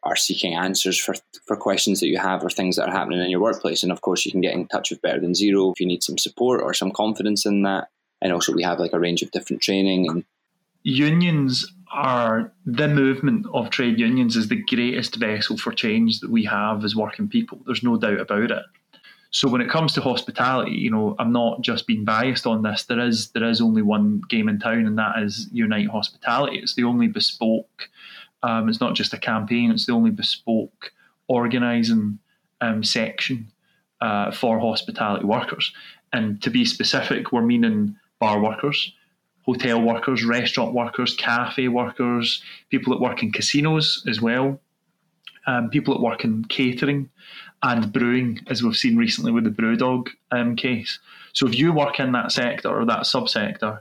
are 0.04 0.16
seeking 0.16 0.54
answers 0.54 1.00
for 1.00 1.16
for 1.48 1.58
questions 1.58 2.00
that 2.00 2.08
you 2.08 2.20
have 2.20 2.44
or 2.44 2.50
things 2.52 2.76
that 2.76 2.88
are 2.88 2.96
happening 2.96 3.20
in 3.20 3.32
your 3.32 3.42
workplace. 3.42 3.82
And 3.82 3.92
of 3.92 4.02
course, 4.02 4.26
you 4.26 4.32
can 4.32 4.42
get 4.42 4.54
in 4.54 4.68
touch 4.68 4.92
with 4.92 5.02
Better 5.02 5.20
Than 5.20 5.34
Zero 5.34 5.72
if 5.72 5.80
you 5.80 5.88
need 5.88 6.04
some 6.04 6.20
support 6.20 6.62
or 6.62 6.76
some 6.76 6.92
confidence 6.92 7.48
in 7.48 7.64
that. 7.64 7.90
And 8.22 8.32
also, 8.32 8.54
we 8.54 8.64
have 8.64 8.80
like 8.80 8.94
a 8.94 9.00
range 9.00 9.24
of 9.24 9.32
different 9.32 9.64
training 9.64 10.08
and 10.08 10.24
unions 10.86 11.74
are 11.92 12.54
the 12.66 12.88
movement 12.88 13.48
of 13.54 13.70
trade 13.70 14.00
unions 14.00 14.36
is 14.36 14.48
the 14.48 14.64
greatest 14.64 15.16
vessel 15.16 15.58
for 15.58 15.72
change 15.72 16.20
that 16.20 16.30
we 16.30 16.46
have 16.46 16.86
as 16.86 16.96
working 16.96 17.28
people. 17.28 17.60
There's 17.66 17.84
no 17.84 17.98
doubt 17.98 18.20
about 18.20 18.52
it. 18.52 18.64
So 19.32 19.50
when 19.50 19.62
it 19.62 19.70
comes 19.70 19.94
to 19.94 20.02
hospitality, 20.02 20.74
you 20.74 20.92
know, 20.92 21.16
I'm 21.18 21.32
not 21.32 21.62
just 21.62 21.88
being 21.88 22.06
biased 22.06 22.46
on 22.46 22.62
this. 22.62 22.84
There 22.84 23.00
is 23.00 23.32
there 23.32 23.50
is 23.50 23.60
only 23.62 23.82
one 23.82 24.22
game 24.30 24.48
in 24.48 24.60
town, 24.60 24.86
and 24.86 24.98
that 24.98 25.20
is 25.20 25.50
Unite 25.52 25.90
Hospitality. 25.90 26.60
It's 26.60 26.76
the 26.76 26.84
only 26.84 27.08
bespoke. 27.08 27.90
Um, 28.44 28.70
it's 28.70 28.80
not 28.80 28.94
just 28.94 29.14
a 29.14 29.18
campaign. 29.18 29.72
It's 29.72 29.88
the 29.88 29.94
only 29.94 30.12
bespoke 30.12 30.94
organising 31.28 32.20
um, 32.62 32.84
section 32.84 33.52
uh, 34.00 34.32
for 34.32 34.60
hospitality 34.60 35.26
workers. 35.26 35.74
And 36.14 36.42
to 36.44 36.50
be 36.50 36.64
specific, 36.64 37.32
we're 37.32 37.42
meaning 37.42 37.98
bar 38.20 38.40
workers, 38.40 38.94
hotel 39.46 39.82
workers, 39.82 40.26
restaurant 40.26 40.74
workers, 40.74 41.16
cafe 41.16 41.68
workers, 41.68 42.44
people 42.70 42.94
that 42.94 43.02
work 43.02 43.22
in 43.22 43.32
casinos 43.32 44.04
as 44.08 44.20
well, 44.20 44.60
um, 45.46 45.70
people 45.70 45.94
that 45.94 46.02
work 46.02 46.24
in 46.24 46.44
catering 46.46 47.10
and 47.62 47.94
brewing, 47.94 48.40
as 48.48 48.64
we've 48.64 48.76
seen 48.76 48.98
recently 48.98 49.32
with 49.32 49.44
the 49.44 49.50
Brewdog 49.50 50.10
um, 50.32 50.56
case. 50.56 51.00
So 51.34 51.48
if 51.48 51.58
you 51.58 51.74
work 51.74 52.00
in 52.00 52.12
that 52.14 52.32
sector 52.32 52.70
or 52.70 52.86
that 52.86 53.02
subsector, 53.02 53.80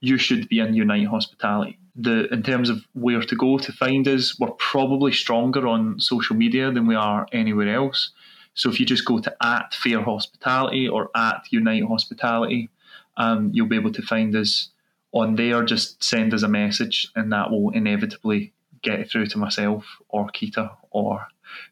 you 0.00 0.18
should 0.18 0.48
be 0.48 0.60
in 0.60 0.74
Unite 0.74 1.08
Hospitality. 1.08 1.78
The 1.96 2.32
in 2.32 2.42
terms 2.42 2.70
of 2.70 2.84
where 2.92 3.22
to 3.22 3.36
go 3.36 3.58
to 3.58 3.72
find 3.72 4.06
us, 4.08 4.38
we're 4.38 4.50
probably 4.52 5.12
stronger 5.12 5.66
on 5.66 6.00
social 6.00 6.36
media 6.36 6.72
than 6.72 6.86
we 6.86 6.94
are 6.94 7.26
anywhere 7.32 7.74
else. 7.74 8.10
So 8.54 8.68
if 8.70 8.80
you 8.80 8.86
just 8.86 9.04
go 9.04 9.20
to 9.20 9.34
at 9.42 9.74
Fair 9.74 10.02
Hospitality 10.02 10.88
or 10.88 11.10
at 11.14 11.42
Unite 11.50 11.84
Hospitality, 11.84 12.70
um, 13.16 13.50
you'll 13.52 13.68
be 13.68 13.76
able 13.76 13.92
to 13.92 14.02
find 14.02 14.34
us 14.34 14.70
on 15.14 15.36
there. 15.36 15.62
Just 15.62 16.04
send 16.04 16.34
us 16.34 16.42
a 16.42 16.48
message, 16.48 17.10
and 17.16 17.32
that 17.32 17.50
will 17.50 17.70
inevitably 17.70 18.52
get 18.82 19.10
through 19.10 19.26
to 19.26 19.38
myself 19.38 19.86
or 20.08 20.26
Kita 20.28 20.70
or 20.90 21.26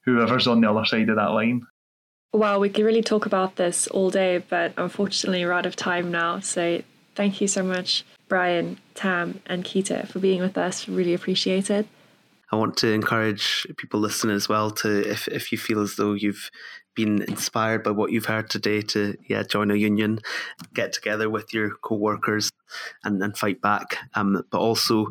whoever's 0.05 0.47
on 0.47 0.63
the 0.63 0.71
other 0.71 0.87
side 0.87 1.11
of 1.11 1.17
that 1.17 1.33
line. 1.33 1.67
Wow, 2.33 2.61
we 2.61 2.71
could 2.71 2.87
really 2.87 3.03
talk 3.03 3.27
about 3.27 3.57
this 3.57 3.87
all 3.89 4.09
day, 4.09 4.39
but 4.39 4.73
unfortunately, 4.79 5.45
we're 5.45 5.53
out 5.53 5.67
of 5.67 5.77
time 5.77 6.11
now. 6.11 6.41
So 6.41 6.81
thank 7.15 7.43
you 7.43 7.49
so 7.49 7.63
much, 7.63 8.07
Brian, 8.29 8.79
Tam, 8.95 9.43
and 9.45 9.65
Kita, 9.65 10.09
for 10.09 10.19
being 10.19 10.41
with 10.41 10.57
us. 10.57 10.89
Really 10.89 11.13
appreciate 11.13 11.69
it. 11.69 11.87
I 12.51 12.57
want 12.57 12.77
to 12.79 12.93
encourage 12.93 13.67
people 13.77 14.01
listening 14.01 14.37
as 14.37 14.49
well 14.49 14.71
to, 14.71 15.11
if, 15.11 15.29
if 15.29 15.53
you 15.53 15.59
feel 15.59 15.81
as 15.81 15.97
though 15.97 16.13
you've 16.13 16.51
been 16.95 17.23
inspired 17.23 17.83
by 17.83 17.91
what 17.91 18.13
you've 18.13 18.27
heard 18.27 18.51
today, 18.51 18.83
to 18.83 19.17
yeah 19.29 19.43
join 19.43 19.71
a 19.71 19.75
union, 19.75 20.21
get 20.75 20.93
together 20.93 21.29
with 21.31 21.53
your 21.55 21.71
co-workers, 21.83 22.51
and, 23.05 23.23
and 23.23 23.37
fight 23.37 23.61
back. 23.61 23.97
Um, 24.15 24.45
but 24.51 24.59
also, 24.59 25.09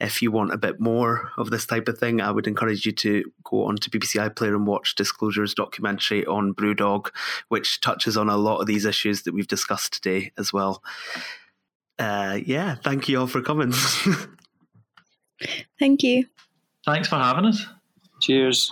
if 0.00 0.22
you 0.22 0.30
want 0.30 0.52
a 0.52 0.58
bit 0.58 0.80
more 0.80 1.30
of 1.36 1.50
this 1.50 1.66
type 1.66 1.88
of 1.88 1.98
thing, 1.98 2.20
I 2.20 2.30
would 2.30 2.46
encourage 2.46 2.86
you 2.86 2.92
to 2.92 3.24
go 3.44 3.64
on 3.64 3.76
to 3.76 3.90
BBC 3.90 4.28
iPlayer 4.28 4.54
and 4.54 4.66
watch 4.66 4.94
Disclosure's 4.94 5.54
documentary 5.54 6.24
on 6.26 6.54
Brewdog, 6.54 7.10
which 7.48 7.80
touches 7.80 8.16
on 8.16 8.28
a 8.28 8.36
lot 8.36 8.60
of 8.60 8.66
these 8.66 8.84
issues 8.84 9.22
that 9.22 9.34
we've 9.34 9.48
discussed 9.48 9.92
today 9.92 10.32
as 10.38 10.52
well. 10.52 10.82
Uh, 11.98 12.38
yeah, 12.46 12.76
thank 12.76 13.08
you 13.08 13.20
all 13.20 13.26
for 13.26 13.42
coming. 13.42 13.72
Thank 15.78 16.02
you. 16.02 16.26
Thanks 16.84 17.08
for 17.08 17.16
having 17.16 17.44
us. 17.44 17.66
Cheers. 18.20 18.70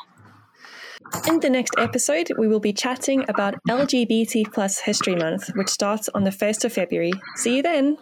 In 1.29 1.41
the 1.41 1.51
next 1.51 1.75
episode, 1.79 2.31
we 2.39 2.49
will 2.49 2.61
be 2.61 2.73
chatting 2.73 3.25
about 3.29 3.55
LGBT 3.69 4.53
plus 4.53 4.79
History 4.79 5.15
Month, 5.15 5.49
which 5.55 5.69
starts 5.69 6.09
on 6.15 6.25
the 6.25 6.31
1st 6.31 6.65
of 6.65 6.73
February. 6.73 7.13
See 7.37 7.57
you 7.57 7.63
then! 7.63 7.97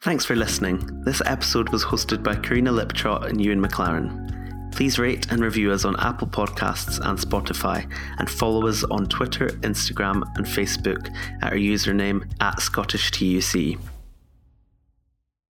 Thanks 0.00 0.24
for 0.24 0.36
listening. 0.36 1.02
This 1.04 1.22
episode 1.24 1.70
was 1.70 1.84
hosted 1.84 2.22
by 2.22 2.36
Karina 2.36 2.72
Liptrot 2.72 3.26
and 3.26 3.40
Ewan 3.40 3.62
McLaren. 3.62 4.72
Please 4.72 4.98
rate 4.98 5.30
and 5.30 5.42
review 5.42 5.72
us 5.72 5.84
on 5.84 5.98
Apple 6.00 6.28
Podcasts 6.28 6.98
and 7.04 7.18
Spotify, 7.18 7.90
and 8.18 8.30
follow 8.30 8.66
us 8.66 8.84
on 8.84 9.06
Twitter, 9.06 9.48
Instagram, 9.62 10.22
and 10.36 10.46
Facebook 10.46 11.10
at 11.42 11.52
our 11.52 11.58
username 11.58 12.30
at 12.40 12.56
ScottishTUC. 12.58 13.78